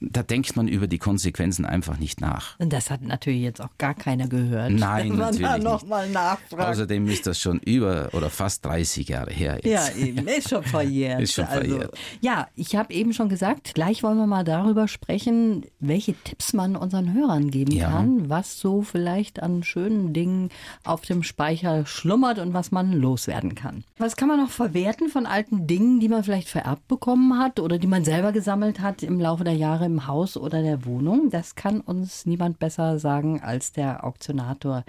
da 0.00 0.22
denkt 0.22 0.54
man 0.56 0.68
über 0.68 0.86
die 0.86 0.98
Konsequenzen 0.98 1.64
einfach 1.64 1.98
nicht 1.98 2.20
nach. 2.20 2.58
Und 2.58 2.72
das 2.72 2.90
hat 2.90 3.02
natürlich 3.02 3.42
jetzt 3.42 3.60
auch 3.60 3.76
gar 3.78 3.94
keiner 3.94 4.28
gehört. 4.28 4.70
Nein, 4.70 5.10
wenn 5.10 5.18
man 5.18 5.18
natürlich 5.18 5.48
da 5.48 5.58
noch 5.58 5.84
Mal 5.86 6.08
nachfragt. 6.10 6.70
Außerdem 6.70 7.08
ist 7.08 7.26
das 7.26 7.40
schon 7.40 7.58
über 7.60 8.10
oder 8.12 8.30
fast 8.30 8.64
30 8.64 9.08
Jahre 9.08 9.30
her. 9.30 9.58
Jetzt. 9.62 9.96
Ja, 9.96 10.04
eben, 10.04 10.26
ist 10.28 10.50
schon 10.50 10.62
verjährt. 10.64 11.22
ist 11.22 11.34
schon 11.34 11.46
also, 11.46 11.60
verjährt. 11.60 11.92
Also, 11.92 12.02
ja, 12.20 12.48
ich 12.54 12.76
habe 12.76 12.92
eben 12.92 13.12
schon 13.12 13.28
gesagt, 13.28 13.74
gleich 13.74 14.02
wollen 14.02 14.18
wir 14.18 14.26
mal 14.26 14.44
darüber 14.44 14.86
sprechen, 14.86 15.64
welche 15.80 16.14
Tipps 16.14 16.52
man 16.52 16.76
unseren 16.76 17.12
Hörern 17.14 17.50
geben 17.50 17.72
ja. 17.72 17.90
kann, 17.90 18.28
was 18.28 18.58
so 18.58 18.82
vielleicht 18.82 19.42
an 19.42 19.62
schönen 19.62 20.12
Dingen 20.12 20.50
auf 20.84 21.02
dem 21.02 21.22
Speicher 21.22 21.86
schlummert 21.86 22.38
und 22.38 22.54
was 22.54 22.70
man 22.70 22.92
loswerden 22.92 23.54
kann. 23.54 23.84
Was 23.96 24.16
kann 24.16 24.28
man 24.28 24.38
noch 24.38 24.50
verwerten 24.50 25.08
von 25.08 25.26
alten 25.26 25.66
Dingen, 25.66 26.00
die 26.00 26.08
man 26.08 26.22
vielleicht 26.22 26.48
vererbt 26.48 26.86
bekommen 26.86 27.38
hat 27.38 27.60
oder 27.60 27.78
die 27.78 27.86
man 27.86 28.04
selber 28.04 28.32
gesammelt 28.32 28.80
hat 28.80 29.02
im 29.02 29.20
Laufe 29.20 29.44
der 29.44 29.54
Jahre? 29.54 29.87
Im 29.88 30.06
Haus 30.06 30.36
oder 30.36 30.62
der 30.62 30.84
Wohnung. 30.84 31.30
Das 31.30 31.56
kann 31.56 31.80
uns 31.80 32.26
niemand 32.26 32.58
besser 32.58 32.98
sagen 32.98 33.40
als 33.42 33.72
der 33.72 34.04
Auktionator 34.04 34.84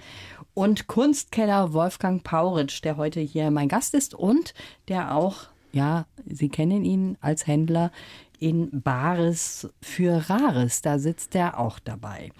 und 0.54 0.86
Kunstkeller 0.86 1.72
Wolfgang 1.72 2.22
Pauritsch, 2.22 2.84
der 2.84 2.96
heute 2.96 3.20
hier 3.20 3.50
mein 3.50 3.68
Gast 3.68 3.94
ist 3.94 4.14
und 4.14 4.54
der 4.88 5.14
auch, 5.14 5.48
ja, 5.72 6.06
Sie 6.26 6.48
kennen 6.48 6.84
ihn 6.84 7.16
als 7.20 7.46
Händler 7.46 7.90
in 8.38 8.82
Bares 8.82 9.68
für 9.82 10.28
Rares. 10.30 10.82
Da 10.82 10.98
sitzt 10.98 11.34
er 11.34 11.58
auch 11.58 11.78
dabei. 11.78 12.30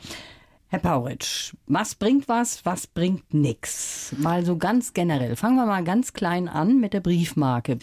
Herr 0.68 0.78
Pauritsch, 0.78 1.54
was 1.66 1.96
bringt 1.96 2.28
was, 2.28 2.64
was 2.64 2.86
bringt 2.86 3.34
nichts? 3.34 4.14
Mal 4.18 4.44
so 4.44 4.56
ganz 4.56 4.92
generell. 4.92 5.34
Fangen 5.34 5.56
wir 5.56 5.66
mal 5.66 5.82
ganz 5.82 6.12
klein 6.12 6.48
an 6.48 6.78
mit 6.78 6.92
der 6.92 7.00
Briefmarke. 7.00 7.78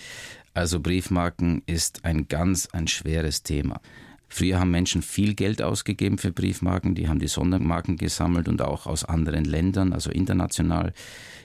Also 0.53 0.79
Briefmarken 0.79 1.63
ist 1.65 2.05
ein 2.05 2.27
ganz 2.29 2.69
ein 2.71 2.87
schweres 2.87 3.43
Thema. 3.43 3.81
Früher 4.29 4.59
haben 4.59 4.71
Menschen 4.71 5.01
viel 5.01 5.33
Geld 5.33 5.61
ausgegeben 5.61 6.17
für 6.17 6.31
Briefmarken, 6.31 6.95
die 6.95 7.07
haben 7.07 7.19
die 7.19 7.27
Sondermarken 7.27 7.97
gesammelt 7.97 8.47
und 8.47 8.61
auch 8.61 8.85
aus 8.85 9.05
anderen 9.05 9.45
Ländern, 9.45 9.93
also 9.93 10.11
international. 10.11 10.93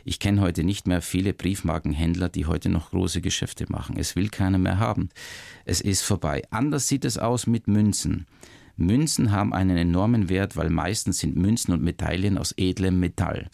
Ich 0.04 0.18
kenne 0.18 0.40
heute 0.40 0.64
nicht 0.64 0.86
mehr 0.88 1.00
viele 1.00 1.32
Briefmarkenhändler, 1.32 2.28
die 2.28 2.46
heute 2.46 2.68
noch 2.68 2.90
große 2.90 3.20
Geschäfte 3.20 3.66
machen. 3.68 3.96
Es 3.96 4.16
will 4.16 4.28
keiner 4.28 4.58
mehr 4.58 4.78
haben. 4.78 5.10
Es 5.64 5.80
ist 5.80 6.02
vorbei. 6.02 6.42
Anders 6.50 6.88
sieht 6.88 7.04
es 7.04 7.18
aus 7.18 7.46
mit 7.46 7.68
Münzen. 7.68 8.26
Münzen 8.76 9.30
haben 9.30 9.52
einen 9.52 9.76
enormen 9.76 10.28
Wert, 10.28 10.56
weil 10.56 10.70
meistens 10.70 11.18
sind 11.18 11.36
Münzen 11.36 11.72
und 11.72 11.82
Medaillen 11.82 12.38
aus 12.38 12.52
edlem 12.56 12.98
Metall. 12.98 13.48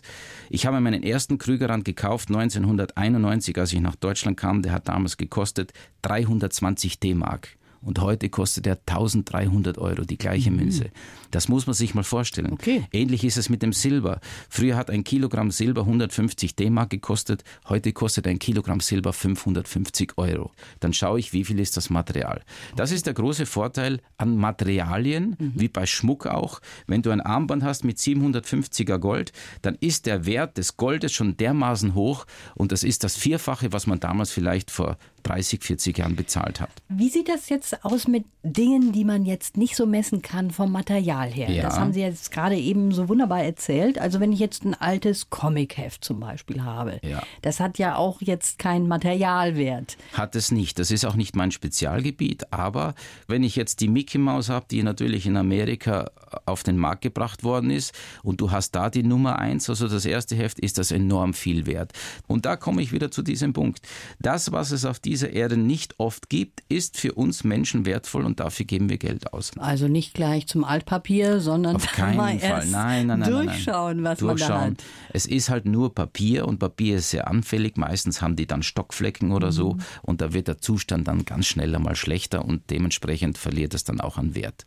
Ich 0.48 0.64
habe 0.64 0.80
meinen 0.80 1.02
ersten 1.02 1.38
Krügerrand 1.38 1.84
gekauft 1.84 2.28
1991, 2.28 3.58
als 3.58 3.72
ich 3.72 3.80
nach 3.80 3.96
Deutschland 3.96 4.36
kam. 4.36 4.62
Der 4.62 4.72
hat 4.72 4.88
damals 4.88 5.16
gekostet 5.16 5.72
320 6.02 7.00
D-Mark 7.00 7.58
und 7.82 8.00
heute 8.00 8.28
kostet 8.28 8.66
er 8.66 8.78
1300 8.86 9.78
Euro, 9.78 10.02
die 10.02 10.18
gleiche 10.18 10.50
mhm. 10.50 10.56
Münze. 10.56 10.90
Das 11.30 11.48
muss 11.48 11.66
man 11.66 11.74
sich 11.74 11.94
mal 11.94 12.04
vorstellen. 12.04 12.52
Okay. 12.52 12.84
Ähnlich 12.92 13.24
ist 13.24 13.36
es 13.36 13.48
mit 13.48 13.62
dem 13.62 13.72
Silber. 13.72 14.20
Früher 14.48 14.76
hat 14.76 14.90
ein 14.90 15.04
Kilogramm 15.04 15.50
Silber 15.50 15.82
150 15.82 16.56
D-Mark 16.56 16.90
gekostet, 16.90 17.44
heute 17.68 17.92
kostet 17.92 18.26
ein 18.26 18.38
Kilogramm 18.38 18.80
Silber 18.80 19.12
550 19.12 20.12
Euro. 20.16 20.52
Dann 20.80 20.92
schaue 20.92 21.18
ich, 21.18 21.32
wie 21.32 21.44
viel 21.44 21.60
ist 21.60 21.76
das 21.76 21.90
Material. 21.90 22.42
Das 22.76 22.92
ist 22.92 23.06
der 23.06 23.14
große 23.14 23.46
Vorteil 23.46 24.00
an 24.16 24.36
Materialien, 24.36 25.36
mhm. 25.38 25.52
wie 25.54 25.68
bei 25.68 25.86
Schmuck 25.86 26.26
auch. 26.26 26.60
Wenn 26.86 27.02
du 27.02 27.10
ein 27.10 27.20
Armband 27.20 27.62
hast 27.62 27.84
mit 27.84 27.98
750er 27.98 28.98
Gold, 28.98 29.32
dann 29.62 29.76
ist 29.80 30.06
der 30.06 30.26
Wert 30.26 30.58
des 30.58 30.76
Goldes 30.76 31.12
schon 31.12 31.36
dermaßen 31.36 31.94
hoch 31.94 32.26
und 32.54 32.72
das 32.72 32.82
ist 32.82 33.04
das 33.04 33.16
Vierfache, 33.16 33.72
was 33.72 33.86
man 33.86 34.00
damals 34.00 34.30
vielleicht 34.30 34.70
vor 34.70 34.96
30, 35.22 35.62
40 35.62 35.98
Jahren 35.98 36.16
bezahlt 36.16 36.60
hat. 36.60 36.70
Wie 36.88 37.08
sieht 37.08 37.28
das 37.28 37.48
jetzt 37.48 37.84
aus 37.84 38.08
mit 38.08 38.24
Dingen, 38.42 38.92
die 38.92 39.04
man 39.04 39.24
jetzt 39.24 39.56
nicht 39.56 39.76
so 39.76 39.86
messen 39.86 40.22
kann 40.22 40.50
vom 40.50 40.72
Material 40.72 41.30
her? 41.30 41.50
Ja. 41.50 41.62
Das 41.62 41.78
haben 41.78 41.92
Sie 41.92 42.00
jetzt 42.00 42.30
gerade 42.30 42.56
eben 42.56 42.92
so 42.92 43.08
wunderbar 43.08 43.42
erzählt. 43.42 43.98
Also 43.98 44.20
wenn 44.20 44.32
ich 44.32 44.38
jetzt 44.38 44.64
ein 44.64 44.74
altes 44.74 45.30
Comicheft 45.30 46.04
zum 46.04 46.20
Beispiel 46.20 46.62
habe, 46.62 47.00
ja. 47.02 47.22
das 47.42 47.60
hat 47.60 47.78
ja 47.78 47.96
auch 47.96 48.20
jetzt 48.20 48.58
keinen 48.58 48.88
Materialwert. 48.88 49.96
Hat 50.12 50.34
es 50.34 50.50
nicht. 50.50 50.78
Das 50.78 50.90
ist 50.90 51.04
auch 51.04 51.16
nicht 51.16 51.36
mein 51.36 51.50
Spezialgebiet. 51.50 52.52
Aber 52.52 52.94
wenn 53.26 53.42
ich 53.42 53.56
jetzt 53.56 53.80
die 53.80 53.88
Mickey 53.88 54.18
Mouse 54.18 54.48
habe, 54.48 54.66
die 54.70 54.82
natürlich 54.82 55.26
in 55.26 55.36
Amerika 55.36 56.10
auf 56.44 56.62
den 56.62 56.76
Markt 56.76 57.02
gebracht 57.02 57.44
worden 57.44 57.70
ist 57.70 57.94
und 58.22 58.40
du 58.40 58.50
hast 58.50 58.72
da 58.72 58.90
die 58.90 59.02
Nummer 59.02 59.38
eins, 59.38 59.68
also 59.68 59.88
das 59.88 60.04
erste 60.04 60.36
Heft, 60.36 60.58
ist 60.60 60.78
das 60.78 60.90
enorm 60.90 61.34
viel 61.34 61.66
wert. 61.66 61.92
Und 62.26 62.46
da 62.46 62.56
komme 62.56 62.82
ich 62.82 62.92
wieder 62.92 63.10
zu 63.10 63.22
diesem 63.22 63.52
Punkt. 63.52 63.80
Das, 64.18 64.52
was 64.52 64.70
es 64.70 64.84
auf 64.84 64.98
dieser 65.08 65.30
Erde 65.30 65.56
nicht 65.56 65.94
oft 65.98 66.28
gibt, 66.28 66.62
ist 66.68 66.98
für 66.98 67.14
uns 67.14 67.42
Menschen 67.42 67.86
wertvoll 67.86 68.26
und 68.26 68.40
dafür 68.40 68.66
geben 68.66 68.90
wir 68.90 68.98
Geld 68.98 69.32
aus. 69.32 69.52
Also 69.56 69.88
nicht 69.88 70.12
gleich 70.12 70.46
zum 70.46 70.64
Altpapier, 70.64 71.40
sondern 71.40 71.76
auf 71.76 71.86
keinen 71.92 72.38
Fall. 72.40 72.66
Nein, 72.66 73.06
nein, 73.06 73.20
nein, 73.20 73.30
durchschauen, 73.30 74.04
was 74.04 74.18
durchschauen. 74.18 74.50
man 74.50 74.74
da 74.74 74.80
hat. 74.82 74.84
Es 75.14 75.24
ist 75.24 75.48
halt 75.48 75.64
nur 75.64 75.94
Papier 75.94 76.46
und 76.46 76.58
Papier 76.58 76.96
ist 76.96 77.08
sehr 77.08 77.26
anfällig. 77.26 77.78
Meistens 77.78 78.20
haben 78.20 78.36
die 78.36 78.46
dann 78.46 78.62
Stockflecken 78.62 79.32
oder 79.32 79.46
mhm. 79.46 79.52
so 79.52 79.76
und 80.02 80.20
da 80.20 80.34
wird 80.34 80.46
der 80.46 80.58
Zustand 80.58 81.08
dann 81.08 81.24
ganz 81.24 81.46
schnell 81.46 81.74
einmal 81.74 81.96
schlechter 81.96 82.44
und 82.44 82.68
dementsprechend 82.68 83.38
verliert 83.38 83.72
es 83.72 83.84
dann 83.84 84.02
auch 84.02 84.18
an 84.18 84.34
Wert. 84.34 84.66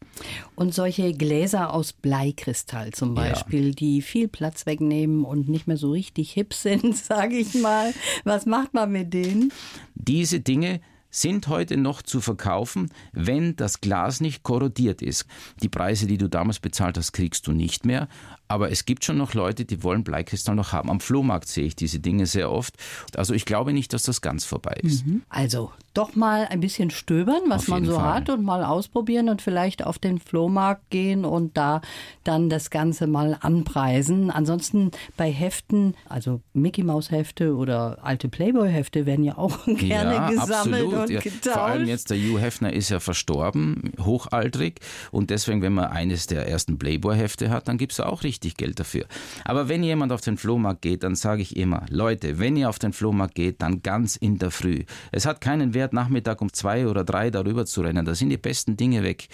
Und 0.56 0.74
solche 0.74 1.14
Gläser 1.14 1.72
aus 1.72 1.94
Bleikristall 1.94 2.92
zum 2.94 3.14
Beispiel, 3.14 3.68
ja. 3.68 3.74
die 3.74 4.02
viel 4.02 4.28
Platz 4.28 4.66
wegnehmen 4.66 5.24
und 5.24 5.50
nicht 5.50 5.68
mehr 5.68 5.78
so 5.78 5.92
richtig 5.92 6.32
hip 6.32 6.56
sind, 6.56 6.98
sage 6.98 7.36
ich 7.36 7.54
mal. 7.54 7.94
Was 8.24 8.48
macht 8.48 8.74
man 8.74 8.92
mit 8.92 9.14
denen? 9.14 9.54
Diese 9.94 10.31
Dinge 10.40 10.82
sind 11.12 11.50
heute 11.50 11.78
noch 11.78 12.02
zu 12.02 12.22
verkaufen, 12.22 12.90
wenn 13.12 13.56
das 13.58 13.82
Glas 13.82 14.22
nicht 14.22 14.44
korrodiert 14.44 15.02
ist. 15.02 15.26
Die 15.62 15.70
Preise, 15.70 16.08
die 16.08 16.18
du 16.18 16.30
damals 16.30 16.60
bezahlt 16.60 16.98
hast, 16.98 17.12
kriegst 17.12 17.46
du 17.48 17.52
nicht 17.52 17.86
mehr. 17.86 18.08
Aber 18.52 18.70
es 18.70 18.84
gibt 18.84 19.06
schon 19.06 19.18
noch 19.18 19.34
Leute, 19.34 19.64
die 19.64 19.82
wollen 19.82 20.04
Bleikristall 20.04 20.56
noch 20.56 20.74
haben. 20.74 20.90
Am 20.90 21.00
Flohmarkt 21.00 21.48
sehe 21.48 21.64
ich 21.64 21.78
diese 21.78 22.02
Dinge 22.02 22.26
sehr 22.26 22.52
oft. 22.52 22.76
Also 23.16 23.34
ich 23.34 23.46
glaube 23.46 23.72
nicht, 23.72 23.94
dass 23.94 24.04
das 24.04 24.20
ganz 24.20 24.44
vorbei 24.44 24.78
ist. 24.84 25.08
Mhm. 25.08 25.22
Also 25.30 25.72
doch 25.94 26.16
mal 26.16 26.48
ein 26.50 26.60
bisschen 26.60 26.90
stöbern, 26.90 27.44
was 27.48 27.68
man 27.68 27.86
so 27.86 27.96
Fall. 27.96 28.14
hat 28.14 28.30
und 28.30 28.44
mal 28.44 28.64
ausprobieren 28.64 29.30
und 29.30 29.42
vielleicht 29.42 29.86
auf 29.86 30.00
den 30.00 30.20
Flohmarkt 30.20 30.90
gehen 30.90 31.24
und 31.24 31.56
da 31.56 31.82
dann 32.24 32.50
das 32.50 32.70
Ganze 32.70 33.08
mal 33.08 33.38
anpreisen. 33.40 34.32
Ansonsten 34.32 34.92
bei 35.16 35.32
Heften, 35.32 35.96
also 36.10 36.42
Mickey 36.54 36.84
Maus 36.84 37.10
Hefte 37.12 37.56
oder 37.56 38.00
alte 38.04 38.28
Playboy 38.28 38.70
Hefte 38.70 39.06
werden 39.06 39.24
ja 39.24 39.38
auch 39.38 39.66
gerne 39.66 40.16
ja, 40.16 40.30
gesammelt 40.30 40.84
absolut. 40.84 40.94
und 40.94 41.10
ja, 41.10 41.20
getauscht. 41.22 41.54
Vor 41.54 41.64
allem 41.64 41.88
jetzt 41.88 42.10
der 42.10 42.18
Hugh 42.18 42.40
Hefner 42.40 42.74
ist 42.74 42.90
ja 42.90 43.00
verstorben, 43.00 43.94
hochaltrig 44.00 44.80
und 45.12 45.30
deswegen, 45.30 45.62
wenn 45.62 45.74
man 45.74 45.86
eines 45.86 46.28
der 46.28 46.48
ersten 46.48 46.78
Playboy 46.78 47.18
Hefte 47.18 47.50
hat, 47.50 47.68
dann 47.70 47.78
gibt 47.78 47.94
es 47.94 48.00
auch 48.00 48.24
richtig 48.24 48.41
richtig 48.42 48.58
Geld 48.58 48.80
dafür. 48.80 49.06
Aber 49.46 49.70
wenn 49.70 49.84
jemand 49.84 50.12
auf 50.12 50.22
den 50.22 50.38
Flohmarkt 50.38 50.82
geht, 50.82 51.04
dann 51.04 51.16
sage 51.16 51.42
ich 51.42 51.56
immer, 51.56 51.86
Leute, 51.90 52.40
wenn 52.40 52.58
ihr 52.58 52.70
auf 52.70 52.80
den 52.80 52.94
Flohmarkt 52.94 53.36
geht, 53.36 53.62
dann 53.62 53.84
ganz 53.84 54.16
in 54.16 54.40
der 54.40 54.52
Früh. 54.52 54.84
Es 55.12 55.26
hat 55.26 55.42
keinen 55.42 55.74
Wert, 55.74 55.94
Nachmittag 55.94 56.42
um 56.42 56.52
zwei 56.52 56.88
oder 56.88 57.04
drei 57.04 57.30
darüber 57.30 57.66
zu 57.66 57.82
rennen. 57.82 58.06
Da 58.06 58.16
sind 58.16 58.30
die 58.30 58.38
besten 58.38 58.78
Dinge 58.78 59.04
weg. 59.04 59.28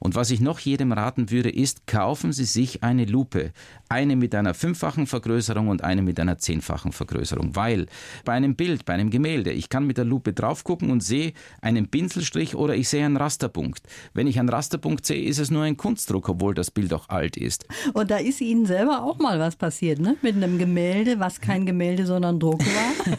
Und 0.00 0.14
was 0.14 0.30
ich 0.30 0.40
noch 0.40 0.58
jedem 0.60 0.92
raten 0.92 1.30
würde, 1.30 1.50
ist, 1.50 1.86
kaufen 1.86 2.32
Sie 2.32 2.44
sich 2.44 2.82
eine 2.82 3.04
Lupe. 3.04 3.52
Eine 3.88 4.16
mit 4.16 4.34
einer 4.34 4.54
fünffachen 4.54 5.06
Vergrößerung 5.06 5.68
und 5.68 5.84
eine 5.84 6.02
mit 6.02 6.18
einer 6.18 6.38
zehnfachen 6.38 6.92
Vergrößerung. 6.92 7.54
Weil 7.54 7.86
bei 8.24 8.32
einem 8.32 8.56
Bild, 8.56 8.84
bei 8.84 8.94
einem 8.94 9.10
Gemälde, 9.10 9.52
ich 9.52 9.68
kann 9.68 9.86
mit 9.86 9.98
der 9.98 10.04
Lupe 10.04 10.32
drauf 10.32 10.64
gucken 10.64 10.90
und 10.90 11.02
sehe 11.02 11.32
einen 11.60 11.88
Pinselstrich 11.88 12.54
oder 12.54 12.74
ich 12.74 12.88
sehe 12.88 13.04
einen 13.04 13.16
Rasterpunkt. 13.16 13.82
Wenn 14.14 14.26
ich 14.26 14.38
einen 14.38 14.48
Rasterpunkt 14.48 15.04
sehe, 15.06 15.24
ist 15.24 15.38
es 15.38 15.50
nur 15.50 15.62
ein 15.62 15.76
Kunstdruck, 15.76 16.28
obwohl 16.28 16.54
das 16.54 16.70
Bild 16.70 16.92
auch 16.92 17.08
alt 17.08 17.36
ist. 17.36 17.66
Und 17.92 18.10
da 18.10 18.16
ist 18.16 18.40
Ihnen 18.40 18.53
selber 18.62 19.02
auch 19.02 19.18
mal 19.18 19.38
was 19.38 19.56
passiert, 19.56 19.98
ne? 19.98 20.16
Mit 20.22 20.36
einem 20.36 20.58
Gemälde, 20.58 21.18
was 21.18 21.40
kein 21.40 21.66
Gemälde, 21.66 22.06
sondern 22.06 22.38
Druck 22.38 22.60
war. 22.60 23.16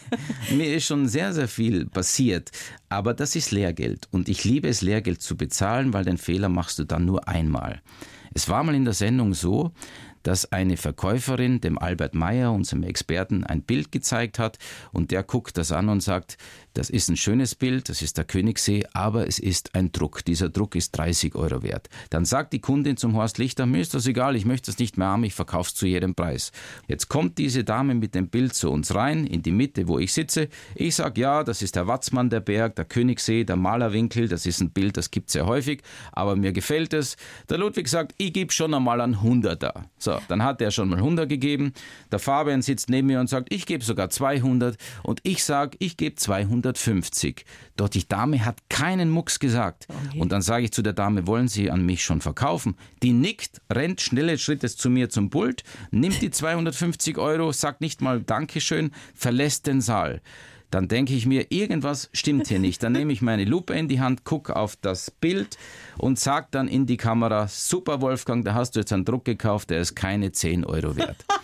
Mir 0.55 0.75
ist 0.75 0.85
schon 0.85 1.07
sehr, 1.07 1.33
sehr 1.33 1.47
viel 1.47 1.85
passiert. 1.85 2.51
Aber 2.89 3.13
das 3.13 3.35
ist 3.35 3.51
Lehrgeld. 3.51 4.07
Und 4.11 4.29
ich 4.29 4.43
liebe 4.43 4.67
es, 4.67 4.81
Lehrgeld 4.81 5.21
zu 5.21 5.35
bezahlen, 5.35 5.93
weil 5.93 6.05
den 6.05 6.17
Fehler 6.17 6.49
machst 6.49 6.79
du 6.79 6.85
dann 6.85 7.05
nur 7.05 7.27
einmal. 7.27 7.81
Es 8.33 8.49
war 8.49 8.63
mal 8.63 8.75
in 8.75 8.85
der 8.85 8.93
Sendung 8.93 9.33
so, 9.33 9.71
dass 10.25 10.51
eine 10.51 10.75
Verkäuferin 10.75 11.61
dem 11.61 11.77
Albert 11.77 12.15
Meyer, 12.15 12.51
unserem 12.51 12.83
Experten, 12.83 13.43
ein 13.43 13.61
Bild 13.61 13.91
gezeigt 13.91 14.39
hat 14.39 14.57
und 14.91 15.11
der 15.11 15.23
guckt 15.23 15.57
das 15.57 15.71
an 15.71 15.87
und 15.87 16.01
sagt, 16.01 16.37
das 16.75 16.89
ist 16.89 17.09
ein 17.09 17.15
schönes 17.15 17.55
Bild, 17.55 17.87
das 17.87 18.01
ist 18.01 18.17
der 18.17 18.25
Königssee, 18.25 18.83
aber 18.91 19.27
es 19.27 19.39
ist 19.39 19.75
ein 19.75 19.93
Druck. 19.93 20.25
Dieser 20.25 20.49
Druck 20.49 20.75
ist 20.75 20.91
30 20.91 21.33
Euro 21.33 21.63
wert. 21.63 21.87
Dann 22.09 22.25
sagt 22.25 22.51
die 22.51 22.59
Kundin 22.59 22.97
zum 22.97 23.15
Horst 23.15 23.37
Lichter, 23.37 23.65
mir 23.65 23.79
ist 23.79 23.93
das 23.93 24.05
egal, 24.07 24.35
ich 24.35 24.45
möchte 24.45 24.69
es 24.69 24.77
nicht 24.77 24.97
mehr 24.97 25.07
haben, 25.07 25.23
ich 25.23 25.33
verkaufe 25.33 25.69
es 25.69 25.75
zu 25.75 25.87
jedem 25.87 26.15
Preis. 26.15 26.51
Jetzt 26.87 27.07
kommt 27.07 27.37
diese 27.37 27.63
Dame 27.63 27.95
mit 27.95 28.13
dem 28.13 28.27
Bild 28.27 28.53
zu 28.55 28.69
uns 28.69 28.93
rein, 28.93 29.25
in 29.25 29.41
die 29.41 29.53
Mitte, 29.53 29.87
wo 29.87 29.99
ich 29.99 30.11
sitze. 30.11 30.49
Ich 30.75 30.95
sage, 30.95 31.21
ja, 31.21 31.45
das 31.45 31.61
ist 31.61 31.77
der 31.77 31.87
Watzmann, 31.87 32.29
der 32.29 32.41
Berg, 32.41 32.75
der 32.75 32.83
Königssee, 32.83 33.45
der 33.45 33.55
Malerwinkel, 33.55 34.27
das 34.27 34.45
ist 34.45 34.59
ein 34.59 34.71
Bild, 34.71 34.97
das 34.97 35.11
gibt 35.11 35.29
es 35.29 35.33
sehr 35.33 35.45
häufig, 35.45 35.81
aber 36.11 36.35
mir 36.35 36.51
gefällt 36.51 36.93
es. 36.93 37.15
Der 37.49 37.57
Ludwig 37.57 37.87
sagt, 37.87 38.13
ich 38.17 38.33
gebe 38.33 38.51
schon 38.51 38.73
einmal 38.73 38.99
einen 38.99 39.21
Hunderter. 39.21 39.85
So, 39.97 40.19
dann 40.27 40.43
hat 40.43 40.61
er 40.61 40.71
schon 40.71 40.89
mal 40.89 40.97
100 40.97 41.29
gegeben. 41.29 41.71
Der 42.11 42.19
Fabian 42.19 42.61
sitzt 42.61 42.89
neben 42.89 43.07
mir 43.07 43.21
und 43.21 43.29
sagt, 43.29 43.53
ich 43.53 43.65
gebe 43.65 43.81
sogar 43.81 44.09
200 44.09 44.77
und 45.03 45.21
ich 45.23 45.41
sage, 45.45 45.77
ich 45.79 45.95
gebe 45.95 46.15
200. 46.15 46.64
150. 46.65 47.45
Doch 47.75 47.89
die 47.89 48.07
Dame 48.07 48.43
hat 48.43 48.57
keinen 48.69 49.09
Mucks 49.09 49.39
gesagt. 49.39 49.87
Okay. 49.89 50.19
Und 50.19 50.31
dann 50.31 50.41
sage 50.41 50.65
ich 50.65 50.71
zu 50.71 50.81
der 50.81 50.93
Dame, 50.93 51.27
wollen 51.27 51.47
Sie 51.47 51.69
an 51.69 51.85
mich 51.85 52.03
schon 52.03 52.21
verkaufen? 52.21 52.75
Die 53.03 53.13
nickt, 53.13 53.61
rennt 53.71 54.01
schnelle 54.01 54.37
Schritte 54.37 54.67
zu 54.69 54.89
mir 54.89 55.09
zum 55.09 55.29
Pult, 55.29 55.63
nimmt 55.91 56.21
die 56.21 56.31
250 56.31 57.17
Euro, 57.17 57.51
sagt 57.51 57.81
nicht 57.81 58.01
mal 58.01 58.21
Dankeschön, 58.21 58.91
verlässt 59.13 59.67
den 59.67 59.81
Saal 59.81 60.21
dann 60.71 60.89
denke 60.89 61.13
ich 61.13 61.25
mir, 61.25 61.51
irgendwas 61.51 62.09
stimmt 62.11 62.47
hier 62.49 62.59
nicht. 62.59 62.83
Dann 62.83 62.91
nehme 62.91 63.13
ich 63.13 63.21
meine 63.21 63.45
Lupe 63.45 63.73
in 63.73 63.87
die 63.87 64.01
Hand, 64.01 64.25
gucke 64.25 64.57
auf 64.57 64.75
das 64.75 65.09
Bild 65.09 65.57
und 65.97 66.19
sage 66.19 66.47
dann 66.51 66.67
in 66.67 66.85
die 66.85 66.97
Kamera, 66.97 67.47
super 67.47 68.01
Wolfgang, 68.01 68.43
da 68.43 68.55
hast 68.55 68.71
du 68.75 68.81
jetzt 68.81 68.91
einen 68.91 69.05
Druck 69.05 69.23
gekauft, 69.23 69.69
der 69.69 69.79
ist 69.79 69.95
keine 69.95 70.33
10 70.33 70.65
Euro 70.65 70.97
wert. 70.97 71.23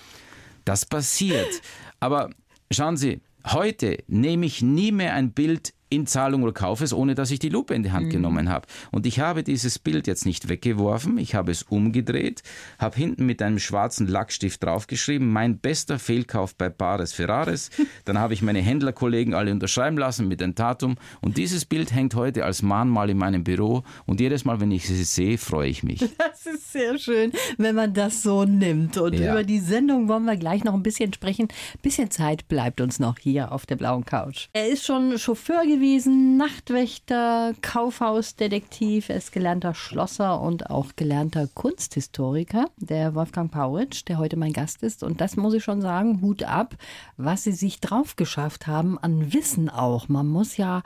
Das 0.65 0.85
passiert. 0.85 1.61
Aber 1.99 2.29
schauen 2.71 2.95
Sie, 2.95 3.21
Heute 3.45 4.03
nehme 4.07 4.45
ich 4.45 4.61
nie 4.61 4.91
mehr 4.91 5.13
ein 5.13 5.31
Bild 5.31 5.73
in 5.91 6.07
Zahlung 6.07 6.43
oder 6.43 6.53
kaufe 6.53 6.85
es, 6.85 6.93
ohne 6.93 7.15
dass 7.15 7.31
ich 7.31 7.39
die 7.39 7.49
Lupe 7.49 7.75
in 7.75 7.83
die 7.83 7.91
Hand 7.91 8.07
mhm. 8.07 8.11
genommen 8.11 8.49
habe. 8.49 8.65
Und 8.91 9.05
ich 9.05 9.19
habe 9.19 9.43
dieses 9.43 9.77
Bild 9.77 10.07
jetzt 10.07 10.25
nicht 10.25 10.47
weggeworfen, 10.47 11.17
ich 11.17 11.35
habe 11.35 11.51
es 11.51 11.63
umgedreht, 11.63 12.43
habe 12.79 12.95
hinten 12.95 13.25
mit 13.25 13.41
einem 13.41 13.59
schwarzen 13.59 14.07
Lackstift 14.07 14.63
draufgeschrieben, 14.63 15.31
mein 15.31 15.57
bester 15.59 15.99
Fehlkauf 15.99 16.55
bei 16.55 16.69
Bares 16.69 17.11
Ferraris. 17.11 17.69
Dann 18.05 18.17
habe 18.17 18.33
ich 18.33 18.41
meine 18.41 18.61
Händlerkollegen 18.61 19.33
alle 19.33 19.51
unterschreiben 19.51 19.97
lassen 19.97 20.29
mit 20.29 20.39
dem 20.39 20.55
Datum. 20.55 20.95
Und 21.19 21.37
dieses 21.37 21.65
Bild 21.65 21.93
hängt 21.93 22.15
heute 22.15 22.45
als 22.45 22.61
Mahnmal 22.61 23.09
in 23.09 23.17
meinem 23.17 23.43
Büro. 23.43 23.83
Und 24.05 24.21
jedes 24.21 24.45
Mal, 24.45 24.61
wenn 24.61 24.71
ich 24.71 24.89
es 24.89 25.13
sehe, 25.13 25.37
freue 25.37 25.69
ich 25.69 25.83
mich. 25.83 26.01
Das 26.21 26.45
ist 26.45 26.71
sehr 26.71 26.97
schön, 26.97 27.31
wenn 27.57 27.75
man 27.75 27.93
das 27.93 28.23
so 28.23 28.45
nimmt. 28.45 28.97
Und 28.97 29.13
ja. 29.13 29.31
über 29.31 29.43
die 29.43 29.59
Sendung 29.59 30.07
wollen 30.07 30.25
wir 30.25 30.37
gleich 30.37 30.63
noch 30.63 30.73
ein 30.73 30.81
bisschen 30.81 31.13
sprechen. 31.13 31.49
Ein 31.49 31.81
bisschen 31.81 32.09
Zeit 32.09 32.47
bleibt 32.47 32.79
uns 32.79 32.99
noch 32.99 33.19
hier 33.19 33.51
auf 33.51 33.65
der 33.65 33.75
blauen 33.75 34.05
Couch. 34.05 34.47
Er 34.53 34.67
ist 34.67 34.85
schon 34.85 35.17
Chauffeur 35.19 35.63
gewesen 35.63 35.80
gewesen, 35.81 36.37
Nachtwächter, 36.37 37.55
Kaufhausdetektiv, 37.63 39.09
er 39.09 39.15
ist 39.15 39.31
gelernter 39.31 39.73
Schlosser 39.73 40.39
und 40.39 40.69
auch 40.69 40.89
gelernter 40.95 41.47
Kunsthistoriker, 41.55 42.65
der 42.77 43.15
Wolfgang 43.15 43.51
Pauritsch, 43.51 44.03
der 44.07 44.19
heute 44.19 44.37
mein 44.37 44.53
Gast 44.53 44.83
ist. 44.83 45.01
Und 45.01 45.21
das 45.21 45.37
muss 45.37 45.55
ich 45.55 45.63
schon 45.63 45.81
sagen, 45.81 46.21
Hut 46.21 46.43
ab, 46.43 46.75
was 47.17 47.45
sie 47.45 47.51
sich 47.51 47.79
drauf 47.79 48.15
geschafft 48.15 48.67
haben 48.67 48.99
an 48.99 49.33
Wissen 49.33 49.69
auch. 49.69 50.07
Man 50.07 50.27
muss 50.27 50.55
ja 50.55 50.83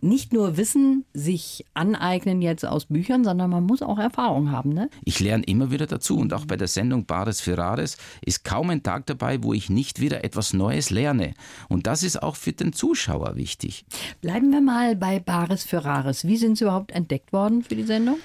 nicht 0.00 0.32
nur 0.32 0.56
Wissen 0.56 1.04
sich 1.14 1.64
aneignen 1.74 2.42
jetzt 2.42 2.64
aus 2.66 2.86
Büchern, 2.86 3.24
sondern 3.24 3.50
man 3.50 3.64
muss 3.64 3.82
auch 3.82 3.98
Erfahrung 3.98 4.50
haben. 4.50 4.70
Ne? 4.70 4.90
Ich 5.04 5.20
lerne 5.20 5.44
immer 5.44 5.70
wieder 5.70 5.86
dazu 5.86 6.18
und 6.18 6.32
auch 6.32 6.44
bei 6.44 6.56
der 6.56 6.68
Sendung 6.68 7.06
Bares 7.06 7.40
Ferraris 7.40 7.96
ist 8.24 8.44
kaum 8.44 8.70
ein 8.70 8.82
Tag 8.82 9.06
dabei, 9.06 9.42
wo 9.42 9.52
ich 9.52 9.70
nicht 9.70 10.00
wieder 10.00 10.24
etwas 10.24 10.52
Neues 10.52 10.90
lerne. 10.90 11.34
Und 11.68 11.86
das 11.86 12.02
ist 12.02 12.22
auch 12.22 12.36
für 12.36 12.52
den 12.52 12.72
Zuschauer 12.72 13.36
wichtig. 13.36 13.84
Bleiben 14.20 14.50
wir 14.50 14.60
mal 14.60 14.96
bei 14.96 15.20
Bares 15.20 15.64
Ferraris. 15.64 16.26
Wie 16.26 16.36
sind 16.36 16.58
Sie 16.58 16.64
überhaupt 16.64 16.92
entdeckt 16.92 17.32
worden 17.32 17.62
für 17.62 17.76
die 17.76 17.84
Sendung? 17.84 18.18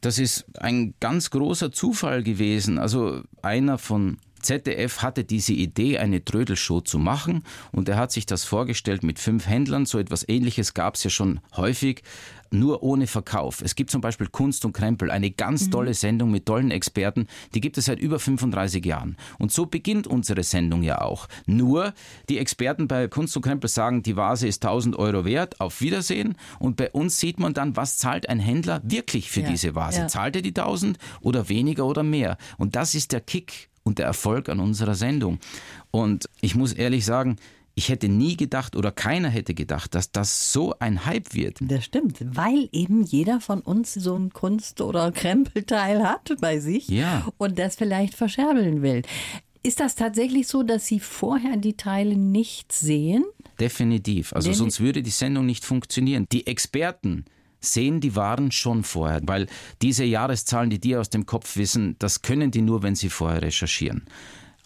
Das 0.00 0.18
ist 0.18 0.44
ein 0.58 0.94
ganz 0.98 1.30
großer 1.30 1.70
Zufall 1.70 2.24
gewesen. 2.24 2.78
Also 2.78 3.22
einer 3.40 3.78
von 3.78 4.18
ZDF 4.42 5.02
hatte 5.02 5.24
diese 5.24 5.52
Idee, 5.52 5.98
eine 5.98 6.24
Trödelshow 6.24 6.80
zu 6.80 6.98
machen 6.98 7.44
und 7.70 7.88
er 7.88 7.96
hat 7.96 8.12
sich 8.12 8.26
das 8.26 8.44
vorgestellt 8.44 9.02
mit 9.02 9.18
fünf 9.18 9.46
Händlern. 9.46 9.86
So 9.86 9.98
etwas 9.98 10.28
Ähnliches 10.28 10.74
gab 10.74 10.96
es 10.96 11.04
ja 11.04 11.10
schon 11.10 11.40
häufig, 11.56 12.02
nur 12.52 12.82
ohne 12.82 13.06
Verkauf. 13.06 13.62
Es 13.62 13.74
gibt 13.74 13.90
zum 13.90 14.00
Beispiel 14.00 14.28
Kunst 14.28 14.64
und 14.64 14.72
Krempel, 14.72 15.10
eine 15.10 15.30
ganz 15.30 15.66
mhm. 15.66 15.70
tolle 15.70 15.94
Sendung 15.94 16.30
mit 16.30 16.46
tollen 16.46 16.70
Experten, 16.70 17.26
die 17.54 17.60
gibt 17.60 17.78
es 17.78 17.86
seit 17.86 17.98
über 17.98 18.18
35 18.18 18.84
Jahren. 18.84 19.16
Und 19.38 19.52
so 19.52 19.66
beginnt 19.66 20.06
unsere 20.06 20.42
Sendung 20.42 20.82
ja 20.82 21.00
auch. 21.00 21.28
Nur 21.46 21.94
die 22.28 22.38
Experten 22.38 22.88
bei 22.88 23.08
Kunst 23.08 23.36
und 23.36 23.42
Krempel 23.42 23.68
sagen, 23.68 24.02
die 24.02 24.16
Vase 24.16 24.46
ist 24.46 24.64
1000 24.64 24.96
Euro 24.96 25.24
wert, 25.24 25.60
auf 25.60 25.80
Wiedersehen. 25.80 26.36
Und 26.58 26.76
bei 26.76 26.90
uns 26.90 27.18
sieht 27.18 27.40
man 27.40 27.54
dann, 27.54 27.76
was 27.76 27.98
zahlt 27.98 28.28
ein 28.28 28.38
Händler 28.38 28.80
wirklich 28.84 29.30
für 29.30 29.40
ja. 29.40 29.48
diese 29.48 29.74
Vase. 29.74 30.00
Ja. 30.00 30.08
Zahlt 30.08 30.36
er 30.36 30.42
die 30.42 30.50
1000 30.50 30.98
oder 31.20 31.48
weniger 31.48 31.86
oder 31.86 32.02
mehr? 32.02 32.36
Und 32.58 32.76
das 32.76 32.94
ist 32.94 33.12
der 33.12 33.20
Kick 33.20 33.70
und 33.84 33.98
der 33.98 34.06
Erfolg 34.06 34.48
an 34.48 34.60
unserer 34.60 34.94
Sendung. 34.94 35.38
Und 35.90 36.28
ich 36.40 36.54
muss 36.54 36.72
ehrlich 36.72 37.04
sagen, 37.04 37.36
ich 37.74 37.88
hätte 37.88 38.08
nie 38.08 38.36
gedacht 38.36 38.76
oder 38.76 38.92
keiner 38.92 39.28
hätte 39.28 39.54
gedacht, 39.54 39.94
dass 39.94 40.12
das 40.12 40.52
so 40.52 40.74
ein 40.78 41.06
Hype 41.06 41.34
wird. 41.34 41.58
Das 41.62 41.84
stimmt, 41.84 42.18
weil 42.20 42.68
eben 42.72 43.02
jeder 43.02 43.40
von 43.40 43.60
uns 43.60 43.94
so 43.94 44.14
ein 44.14 44.32
Kunst- 44.32 44.80
oder 44.80 45.10
Krempelteil 45.10 46.02
hat 46.02 46.34
bei 46.40 46.58
sich 46.58 46.88
ja. 46.88 47.26
und 47.38 47.58
das 47.58 47.76
vielleicht 47.76 48.14
verscherbeln 48.14 48.82
will. 48.82 49.02
Ist 49.62 49.80
das 49.80 49.94
tatsächlich 49.94 50.48
so, 50.48 50.64
dass 50.64 50.86
Sie 50.86 50.98
vorher 50.98 51.56
die 51.56 51.76
Teile 51.76 52.16
nicht 52.16 52.72
sehen? 52.72 53.24
Definitiv. 53.60 54.32
Also 54.32 54.48
Denn 54.48 54.58
sonst 54.58 54.80
würde 54.80 55.02
die 55.02 55.10
Sendung 55.10 55.46
nicht 55.46 55.64
funktionieren. 55.64 56.26
Die 56.32 56.48
Experten, 56.48 57.24
sehen 57.62 58.00
die 58.00 58.16
Waren 58.16 58.52
schon 58.52 58.84
vorher, 58.84 59.20
weil 59.24 59.46
diese 59.80 60.04
Jahreszahlen, 60.04 60.70
die 60.70 60.80
die 60.80 60.96
aus 60.96 61.10
dem 61.10 61.24
Kopf 61.24 61.56
wissen, 61.56 61.96
das 61.98 62.22
können 62.22 62.50
die 62.50 62.62
nur, 62.62 62.82
wenn 62.82 62.94
sie 62.94 63.08
vorher 63.08 63.42
recherchieren. 63.42 64.04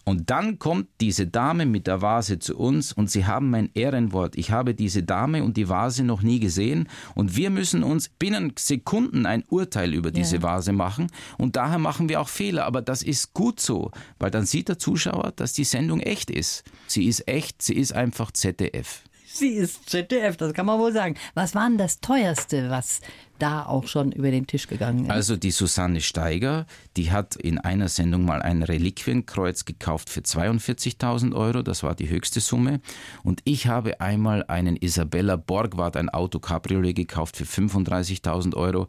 Und 0.07 0.29
dann 0.29 0.57
kommt 0.57 0.87
diese 1.01 1.27
Dame 1.27 1.65
mit 1.65 1.85
der 1.85 2.01
Vase 2.01 2.39
zu 2.39 2.57
uns 2.57 2.93
und 2.93 3.11
sie 3.11 3.25
haben 3.25 3.49
mein 3.49 3.69
Ehrenwort. 3.73 4.37
Ich 4.37 4.51
habe 4.51 4.73
diese 4.73 5.03
Dame 5.03 5.43
und 5.43 5.57
die 5.57 5.67
Vase 5.67 6.05
noch 6.05 6.21
nie 6.21 6.39
gesehen 6.39 6.87
und 7.13 7.35
wir 7.35 7.49
müssen 7.49 7.83
uns 7.83 8.07
binnen 8.07 8.53
Sekunden 8.57 9.25
ein 9.25 9.43
Urteil 9.49 9.93
über 9.93 10.11
diese 10.11 10.37
ja. 10.37 10.43
Vase 10.43 10.71
machen 10.71 11.07
und 11.37 11.57
daher 11.57 11.77
machen 11.77 12.07
wir 12.07 12.21
auch 12.21 12.29
Fehler. 12.29 12.63
Aber 12.63 12.81
das 12.81 13.03
ist 13.03 13.33
gut 13.33 13.59
so, 13.59 13.91
weil 14.17 14.31
dann 14.31 14.45
sieht 14.45 14.69
der 14.69 14.79
Zuschauer, 14.79 15.33
dass 15.35 15.51
die 15.51 15.65
Sendung 15.65 15.99
echt 15.99 16.31
ist. 16.31 16.63
Sie 16.87 17.03
ist 17.03 17.27
echt, 17.27 17.61
sie 17.61 17.75
ist 17.75 17.91
einfach 17.91 18.31
ZDF. 18.31 19.03
Sie 19.37 19.53
ist 19.53 19.89
ZDF, 19.89 20.37
das 20.37 20.53
kann 20.53 20.65
man 20.65 20.79
wohl 20.79 20.91
sagen. 20.91 21.15
Was 21.35 21.53
war 21.53 21.67
denn 21.67 21.77
das 21.77 21.99
teuerste, 21.99 22.69
was 22.69 23.01
da 23.39 23.65
auch 23.65 23.87
schon 23.87 24.11
über 24.11 24.31
den 24.31 24.47
Tisch 24.47 24.67
gegangen 24.67 25.05
ist? 25.05 25.11
Also 25.11 25.37
die 25.37 25.51
Susanne 25.51 26.01
Steiger, 26.01 26.65
die 26.95 27.11
hat 27.11 27.35
in 27.35 27.57
einer 27.57 27.89
Sendung 27.89 28.25
mal 28.25 28.41
ein 28.41 28.63
Reliquienkreuz 28.63 29.65
gekauft 29.65 30.09
für 30.09 30.21
42.000 30.21 31.35
Euro, 31.35 31.61
das 31.61 31.83
war 31.83 31.95
die 31.95 32.09
höchste 32.09 32.39
Summe. 32.39 32.81
Und 33.23 33.41
ich 33.43 33.67
habe 33.67 34.01
einmal 34.01 34.43
einen 34.47 34.75
Isabella 34.75 35.35
Borgward, 35.35 35.97
ein 35.97 36.09
Auto 36.09 36.39
Cabriolet 36.39 36.95
gekauft 36.95 37.37
für 37.37 37.45
35.000 37.45 38.55
Euro. 38.55 38.87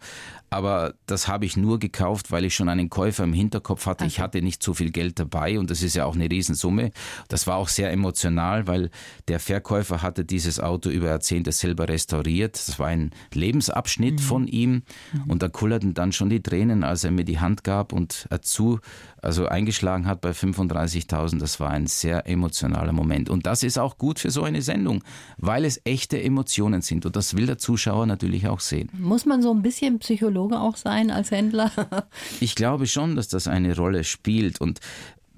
Aber 0.51 0.95
das 1.07 1.29
habe 1.29 1.45
ich 1.45 1.57
nur 1.57 1.79
gekauft, 1.79 2.31
weil 2.31 2.45
ich 2.45 2.55
schon 2.55 2.71
einen 2.71 2.89
Käufer 2.89 3.25
im 3.25 3.35
Hinterkopf 3.35 3.85
hatte. 3.85 4.07
Ich 4.07 4.19
hatte 4.19 4.41
nicht 4.41 4.63
so 4.63 4.73
viel 4.73 4.91
Geld 4.91 5.19
dabei 5.19 5.59
und 5.59 5.71
das 5.71 5.83
ist 5.83 5.95
ja 5.95 6.07
auch 6.07 6.15
eine 6.15 6.31
Riesensumme. 6.31 6.91
Das 7.29 7.47
war 7.47 7.57
auch 7.57 7.69
sehr 7.69 7.93
emotional, 7.93 8.67
weil 8.67 8.91
der 9.29 9.41
Verkäufer 9.41 10.01
hatte 10.01 10.25
dieses 10.25 10.59
Auto 10.59 10.89
über 10.89 11.09
Jahrzehnte 11.09 11.53
selber 11.53 11.89
restauriert. 11.89 12.55
Das 12.55 12.79
war 12.79 12.87
ein 12.87 13.11
Lebensabschnitt 13.35 14.15
mhm. 14.15 14.19
von 14.19 14.38
ihm 14.47 14.83
und 15.27 15.43
da 15.43 15.49
kullerten 15.49 15.95
dann 15.95 16.13
schon 16.13 16.31
die 16.31 16.43
Tränen, 16.43 16.85
als 16.85 17.05
er 17.05 17.11
mir 17.11 17.25
die 17.25 17.41
Hand 17.41 17.65
gab 17.65 17.93
und 17.93 18.27
dazu 18.31 18.81
also 19.21 19.47
eingeschlagen 19.47 20.07
hat 20.07 20.21
bei 20.21 20.31
35.000. 20.31 21.39
Das 21.39 21.61
war 21.61 21.71
ein 21.71 21.87
sehr 21.87 22.27
emotionaler 22.29 22.93
Moment 22.93 23.31
und 23.31 23.47
das 23.47 23.63
ist 23.63 23.79
auch 23.79 23.99
gut 23.99 24.19
für 24.19 24.31
so 24.31 24.43
eine 24.43 24.63
Sendung, 24.63 25.03
weil 25.37 25.65
es 25.65 25.81
echte 25.85 26.23
Emotionen 26.23 26.83
sind 26.83 27.07
und 27.07 27.17
das 27.17 27.37
will 27.37 27.47
der 27.47 27.59
Zuschauer 27.59 28.07
natürlich 28.07 28.49
auch 28.49 28.61
sehen. 28.61 28.91
Muss 28.93 29.27
man 29.27 29.43
so 29.43 29.53
ein 29.53 29.63
bisschen 29.63 29.99
Psychologe 29.99 30.61
auch 30.61 30.77
sein 30.77 31.11
als 31.11 31.31
Händler? 31.31 31.71
ich 32.41 32.55
glaube 32.55 32.87
schon, 32.87 33.17
dass 33.17 33.29
das 33.29 33.49
eine 33.49 33.77
Rolle 33.77 34.05
spielt 34.05 34.61
und 34.61 34.81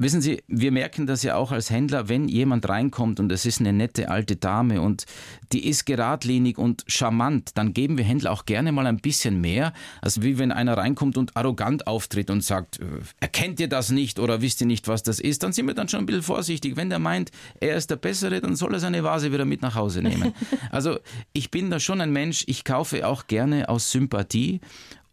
Wissen 0.00 0.22
Sie, 0.22 0.42
wir 0.48 0.72
merken 0.72 1.06
das 1.06 1.22
ja 1.22 1.36
auch 1.36 1.52
als 1.52 1.68
Händler, 1.68 2.08
wenn 2.08 2.26
jemand 2.26 2.66
reinkommt 2.66 3.20
und 3.20 3.30
es 3.30 3.44
ist 3.44 3.60
eine 3.60 3.74
nette 3.74 4.08
alte 4.08 4.34
Dame 4.34 4.80
und 4.80 5.04
die 5.52 5.68
ist 5.68 5.84
geradlinig 5.84 6.56
und 6.56 6.84
charmant, 6.86 7.50
dann 7.58 7.74
geben 7.74 7.98
wir 7.98 8.04
Händler 8.04 8.32
auch 8.32 8.46
gerne 8.46 8.72
mal 8.72 8.86
ein 8.86 8.96
bisschen 8.96 9.42
mehr, 9.42 9.74
als 10.00 10.22
wie 10.22 10.38
wenn 10.38 10.52
einer 10.52 10.78
reinkommt 10.78 11.18
und 11.18 11.36
arrogant 11.36 11.86
auftritt 11.86 12.30
und 12.30 12.42
sagt, 12.42 12.80
äh, 12.80 12.84
erkennt 13.20 13.60
ihr 13.60 13.68
das 13.68 13.90
nicht 13.90 14.18
oder 14.18 14.40
wisst 14.40 14.62
ihr 14.62 14.66
nicht, 14.66 14.88
was 14.88 15.02
das 15.02 15.20
ist, 15.20 15.42
dann 15.42 15.52
sind 15.52 15.66
wir 15.66 15.74
dann 15.74 15.90
schon 15.90 16.00
ein 16.00 16.06
bisschen 16.06 16.22
vorsichtig. 16.22 16.76
Wenn 16.76 16.88
der 16.88 16.98
meint, 16.98 17.30
er 17.60 17.76
ist 17.76 17.90
der 17.90 17.96
Bessere, 17.96 18.40
dann 18.40 18.56
soll 18.56 18.72
er 18.72 18.80
seine 18.80 19.04
Vase 19.04 19.34
wieder 19.34 19.44
mit 19.44 19.60
nach 19.60 19.74
Hause 19.74 20.00
nehmen. 20.00 20.32
Also 20.70 20.98
ich 21.32 21.50
bin 21.50 21.68
da 21.68 21.78
schon 21.78 22.00
ein 22.00 22.12
Mensch, 22.12 22.44
ich 22.46 22.64
kaufe 22.64 23.06
auch 23.06 23.26
gerne 23.26 23.68
aus 23.68 23.90
Sympathie 23.90 24.60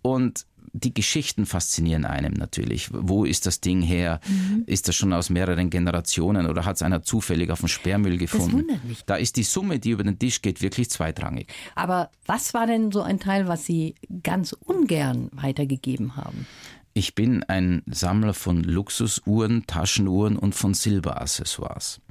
und 0.01 0.45
die 0.73 0.93
Geschichten 0.93 1.45
faszinieren 1.45 2.05
einem 2.05 2.33
natürlich. 2.33 2.89
Wo 2.91 3.25
ist 3.25 3.45
das 3.45 3.61
Ding 3.61 3.81
her? 3.81 4.19
Mhm. 4.27 4.63
Ist 4.65 4.87
das 4.87 4.95
schon 4.95 5.13
aus 5.13 5.29
mehreren 5.29 5.69
Generationen 5.69 6.47
oder 6.47 6.65
hat 6.65 6.77
es 6.77 6.81
einer 6.81 7.03
zufällig 7.03 7.49
auf 7.51 7.59
dem 7.59 7.67
Sperrmüll 7.67 8.17
gefunden? 8.17 8.45
Das 8.45 8.53
wundert 8.53 8.83
mich. 8.85 9.05
Da 9.05 9.15
ist 9.15 9.37
die 9.37 9.43
Summe, 9.43 9.79
die 9.79 9.91
über 9.91 10.03
den 10.03 10.19
Tisch 10.19 10.41
geht, 10.41 10.61
wirklich 10.61 10.89
zweitrangig. 10.89 11.47
Aber 11.75 12.11
was 12.25 12.53
war 12.53 12.67
denn 12.67 12.91
so 12.91 13.01
ein 13.01 13.19
Teil, 13.19 13.47
was 13.47 13.65
Sie 13.65 13.95
ganz 14.23 14.53
ungern 14.53 15.29
weitergegeben 15.33 16.15
haben? 16.15 16.45
Ich 16.93 17.13
bin 17.13 17.43
ein 17.43 17.83
Sammler 17.85 18.33
von 18.33 18.63
Luxusuhren, 18.63 19.67
Taschenuhren 19.67 20.35
und 20.35 20.55
von 20.55 20.73
Silberaccessoires. 20.73 22.01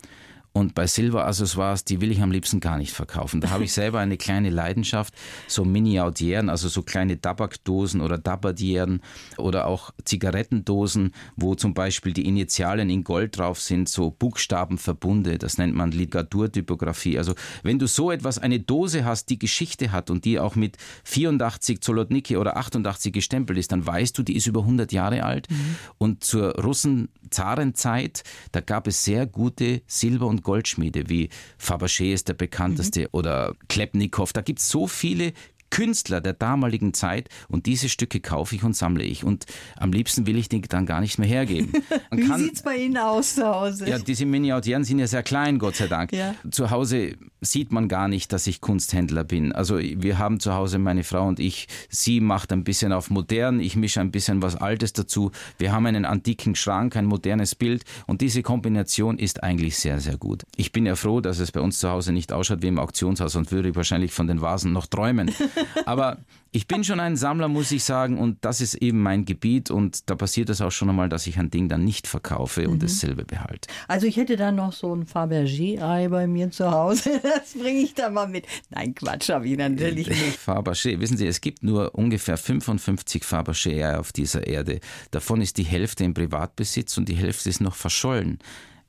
Und 0.57 0.75
bei 0.75 0.87
Silber-Accessoires, 0.87 1.85
die 1.85 2.01
will 2.01 2.11
ich 2.11 2.23
am 2.23 2.31
liebsten 2.31 2.61
gar 2.61 2.79
nicht 2.79 2.95
verkaufen. 2.95 3.42
Da 3.42 3.51
habe 3.51 3.64
ich 3.64 3.73
selber 3.75 3.99
eine 3.99 4.16
kleine 4.16 4.49
Leidenschaft, 4.49 5.12
so 5.49 5.66
Mini-Audieren, 5.66 6.49
also 6.49 6.69
so 6.69 6.81
kleine 6.81 7.21
Tabakdosen 7.21 8.01
oder 8.01 8.16
Dabadieren 8.16 9.03
oder 9.37 9.66
auch 9.66 9.90
Zigarettendosen, 10.07 11.12
wo 11.37 11.57
zum 11.57 11.75
Beispiel 11.75 12.14
die 12.14 12.27
Initialen 12.27 12.88
in 12.88 13.05
Gold 13.05 13.37
drauf 13.37 13.61
sind, 13.61 13.90
so 13.90 14.11
Buchstabenverbunde, 14.11 15.37
das 15.37 15.59
nennt 15.59 15.75
man 15.75 15.90
Ligaturtypografie. 15.90 17.19
Also 17.19 17.35
wenn 17.62 17.79
du 17.79 17.87
so 17.87 18.11
etwas, 18.11 18.38
eine 18.38 18.59
Dose 18.59 19.05
hast, 19.05 19.29
die 19.29 19.38
Geschichte 19.38 19.92
hat 19.92 20.09
und 20.09 20.25
die 20.25 20.40
auch 20.40 20.57
mit 20.57 20.79
84 21.05 21.83
Zolotniki 21.83 22.38
oder 22.38 22.57
88 22.57 23.12
gestempelt 23.12 23.59
ist, 23.59 23.73
dann 23.73 23.87
weißt 23.87 24.16
du, 24.16 24.23
die 24.23 24.37
ist 24.37 24.47
über 24.47 24.61
100 24.61 24.90
Jahre 24.90 25.23
alt. 25.25 25.51
Mhm. 25.51 25.77
Und 25.99 26.25
zur 26.25 26.55
Russen-Zarenzeit, 26.55 28.23
da 28.53 28.62
gab 28.62 28.87
es 28.87 29.05
sehr 29.05 29.27
gute 29.27 29.83
Silber- 29.87 30.29
und 30.29 30.45
Goldschmiede, 30.46 31.09
wie 31.09 31.28
Fabergé 31.61 32.12
ist 32.14 32.28
der 32.28 32.35
bekannteste 32.35 33.00
mhm. 33.00 33.09
oder 33.11 33.56
Klepnikow. 33.68 34.32
Da 34.32 34.42
gibt 34.42 34.61
es 34.61 34.68
so 34.68 34.87
viele 34.87 35.32
Künstler 35.70 36.20
der 36.20 36.33
damaligen 36.33 36.94
Zeit 36.94 37.29
und 37.48 37.66
diese 37.66 37.88
Stücke 37.88 38.20
kaufe 38.20 38.55
ich 38.55 38.64
und 38.64 38.76
sammle 38.76 39.05
ich 39.05 39.24
und 39.24 39.46
am 39.76 39.92
liebsten 39.92 40.26
will 40.26 40.37
ich 40.37 40.48
die 40.48 40.61
dann 40.61 40.87
gar 40.87 41.00
nicht 41.00 41.18
mehr 41.18 41.29
hergeben. 41.29 41.72
Man 42.11 42.20
Wie 42.20 42.44
sieht 42.44 42.55
es 42.57 42.62
bei 42.62 42.76
Ihnen 42.76 42.96
aus 42.96 43.35
zu 43.35 43.46
Hause? 43.46 43.88
Ja, 43.88 43.98
diese 43.98 44.26
Miniatüren 44.26 44.85
sind 44.85 44.98
ja 44.98 45.07
sehr 45.07 45.22
klein, 45.22 45.59
Gott 45.59 45.76
sei 45.76 45.87
Dank. 45.87 46.12
Ja. 46.12 46.35
Zu 46.50 46.70
Hause 46.70 47.16
sieht 47.40 47.72
man 47.72 47.88
gar 47.88 48.09
nicht, 48.09 48.33
dass 48.33 48.46
ich 48.46 48.61
Kunsthändler 48.61 49.24
bin. 49.24 49.52
Also 49.52 49.79
wir 49.79 50.18
haben 50.18 50.40
zu 50.40 50.55
Hause 50.55 50.79
meine 50.79 51.05
Frau 51.05 51.26
und 51.26 51.40
ich, 51.40 51.68
sie 51.88 52.20
macht 52.20 52.52
ein 52.52 52.64
bisschen 52.64 52.92
auf 52.92 53.11
modern, 53.11 53.61
ich 53.61 53.76
mische 53.76 54.00
ein 54.00 54.11
bisschen 54.11 54.42
was 54.42 54.57
Altes 54.57 54.92
dazu. 54.92 55.31
Wir 55.59 55.72
haben 55.72 55.87
einen 55.87 56.05
antiken 56.05 56.55
Schrank, 56.55 56.96
ein 56.96 57.07
modernes 57.07 57.55
Bild 57.55 57.85
und 58.07 58.20
diese 58.20 58.42
Kombination 58.42 59.18
ist 59.18 59.42
eigentlich 59.42 59.76
sehr, 59.76 60.00
sehr 60.00 60.16
gut. 60.16 60.44
Ich 60.57 60.72
bin 60.72 60.87
ja 60.87 60.96
froh, 60.96 61.20
dass 61.20 61.38
es 61.38 61.52
bei 61.52 61.61
uns 61.61 61.79
zu 61.79 61.90
Hause 61.90 62.12
nicht 62.12 62.33
ausschaut 62.33 62.62
wie 62.62 62.68
im 62.68 62.79
Auktionshaus 62.79 63.37
und 63.37 63.52
würde 63.52 63.74
wahrscheinlich 63.74 64.12
von 64.12 64.26
den 64.26 64.40
Vasen 64.40 64.72
noch 64.72 64.87
träumen. 64.87 65.31
Aber 65.85 66.18
ich 66.57 66.66
bin 66.66 66.85
schon 66.85 67.00
ein 67.00 67.16
Sammler, 67.16 67.48
muss 67.48 67.70
ich 67.70 67.85
sagen, 67.85 68.16
und 68.16 68.38
das 68.42 68.62
ist 68.62 68.76
eben 68.76 69.02
mein 69.02 69.26
Gebiet. 69.26 69.70
Und 69.70 70.09
da 70.09 70.14
passiert 70.14 70.48
es 70.48 70.62
auch 70.62 70.70
schon 70.70 70.88
einmal, 70.88 71.11
dass 71.11 71.26
ich 71.26 71.38
ein 71.38 71.50
Ding 71.50 71.68
dann 71.68 71.85
nicht 71.85 72.07
verkaufe 72.07 72.66
und 72.66 72.76
mhm. 72.76 72.81
dasselbe 72.81 73.26
behalte. 73.26 73.68
Also 73.88 74.07
ich 74.07 74.16
hätte 74.16 74.37
da 74.37 74.52
noch 74.52 74.72
so 74.72 74.94
ein 74.94 75.05
Fabergé-Ei 75.05 76.09
bei 76.09 76.26
mir 76.26 76.50
zu 76.50 76.70
Hause. 76.70 77.20
Das 77.37 77.52
bringe 77.52 77.81
ich 77.81 77.94
da 77.94 78.09
mal 78.09 78.26
mit. 78.26 78.46
Nein, 78.70 78.94
Quatsch, 78.94 79.29
habe 79.29 79.46
ich 79.46 79.59
natürlich 79.59 80.09
nicht. 80.09 80.38
Fabergé, 80.38 80.98
wissen 81.00 81.16
Sie, 81.16 81.26
es 81.26 81.40
gibt 81.40 81.62
nur 81.62 81.94
ungefähr 81.94 82.38
55 82.38 83.22
Fabergé-Eier 83.22 84.00
auf 84.00 84.12
dieser 84.12 84.46
Erde. 84.46 84.81
Davon 85.11 85.42
ist 85.42 85.59
die 85.59 85.64
Hälfte 85.64 86.05
im 86.05 86.14
Privatbesitz 86.14 86.96
und 86.96 87.09
die 87.09 87.16
Hälfte 87.16 87.50
ist 87.50 87.61
noch 87.61 87.74
verschollen. 87.74 88.38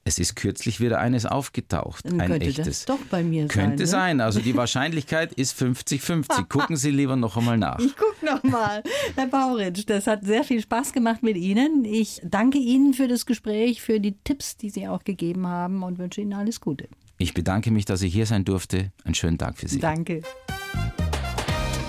Es 0.08 0.20
ist 0.20 0.38
kürzlich 0.38 0.80
wieder 0.80 1.02
eines 1.02 1.26
aufgetaucht. 1.26 2.06
Dann 2.06 2.22
ein 2.22 2.30
könnte 2.30 2.46
echtes. 2.46 2.65
Das 2.65 2.86
doch 2.86 3.06
bei 3.10 3.24
mir 3.24 3.41
könnte 3.41 3.58
sein. 3.58 3.70
Könnte 3.72 3.88
sein. 3.88 4.22
Also 4.22 4.39
die 4.39 4.56
Wahrscheinlichkeit 4.56 5.34
ist 5.34 5.62
50-50. 5.62 6.46
Gucken 6.50 6.78
Sie 6.78 6.91
lieber 6.91 7.17
noch 7.17 7.36
einmal 7.36 7.58
nach. 7.58 7.78
Ich 7.80 7.93
gucke 7.98 8.26
noch 8.26 8.41
mal. 8.43 8.84
Herr 9.17 9.28
Bauritsch, 9.28 9.84
das 9.86 10.08
hat 10.08 10.24
sehr 10.24 10.46
viel 10.46 10.62
Spaß 10.62 10.93
gemacht 10.93 11.24
mit 11.24 11.36
Ihnen. 11.36 11.84
Ich 11.84 12.22
danke 12.24 12.58
Ihnen 12.58 12.93
für 12.93 13.10
das 13.10 13.26
Gespräch, 13.26 13.82
für 13.82 14.00
die 14.00 14.15
Tipps, 14.24 14.56
die 14.56 14.70
Sie 14.70 14.88
auch 14.88 15.04
gegeben 15.04 15.46
haben 15.46 15.84
und 15.84 16.00
wünsche 16.00 16.22
Ihnen 16.22 16.32
alles 16.32 16.62
Gute. 16.62 16.88
Ich 17.17 17.34
bedanke 17.34 17.70
mich, 17.72 17.84
dass 17.84 18.02
ich 18.02 18.13
hier 18.13 18.28
sein 18.28 18.46
durfte. 18.46 18.93
Einen 19.04 19.15
schönen 19.15 19.38
Tag 19.38 19.58
für 19.58 19.67
Sie. 19.67 19.80
Danke. 19.80 20.22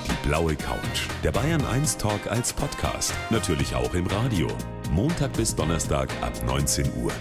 Die 0.09 0.28
blaue 0.28 0.57
Couch. 0.57 1.07
Der 1.22 1.31
Bayern 1.31 1.64
1 1.64 1.98
Talk 1.98 2.26
als 2.28 2.52
Podcast. 2.52 3.14
Natürlich 3.31 3.76
auch 3.76 3.94
im 3.94 4.09
Radio. 4.09 4.48
Montag 4.90 5.35
bis 5.35 5.54
Donnerstag 5.54 6.11
ab 6.20 6.33
19 6.44 6.85
Uhr. 7.00 7.12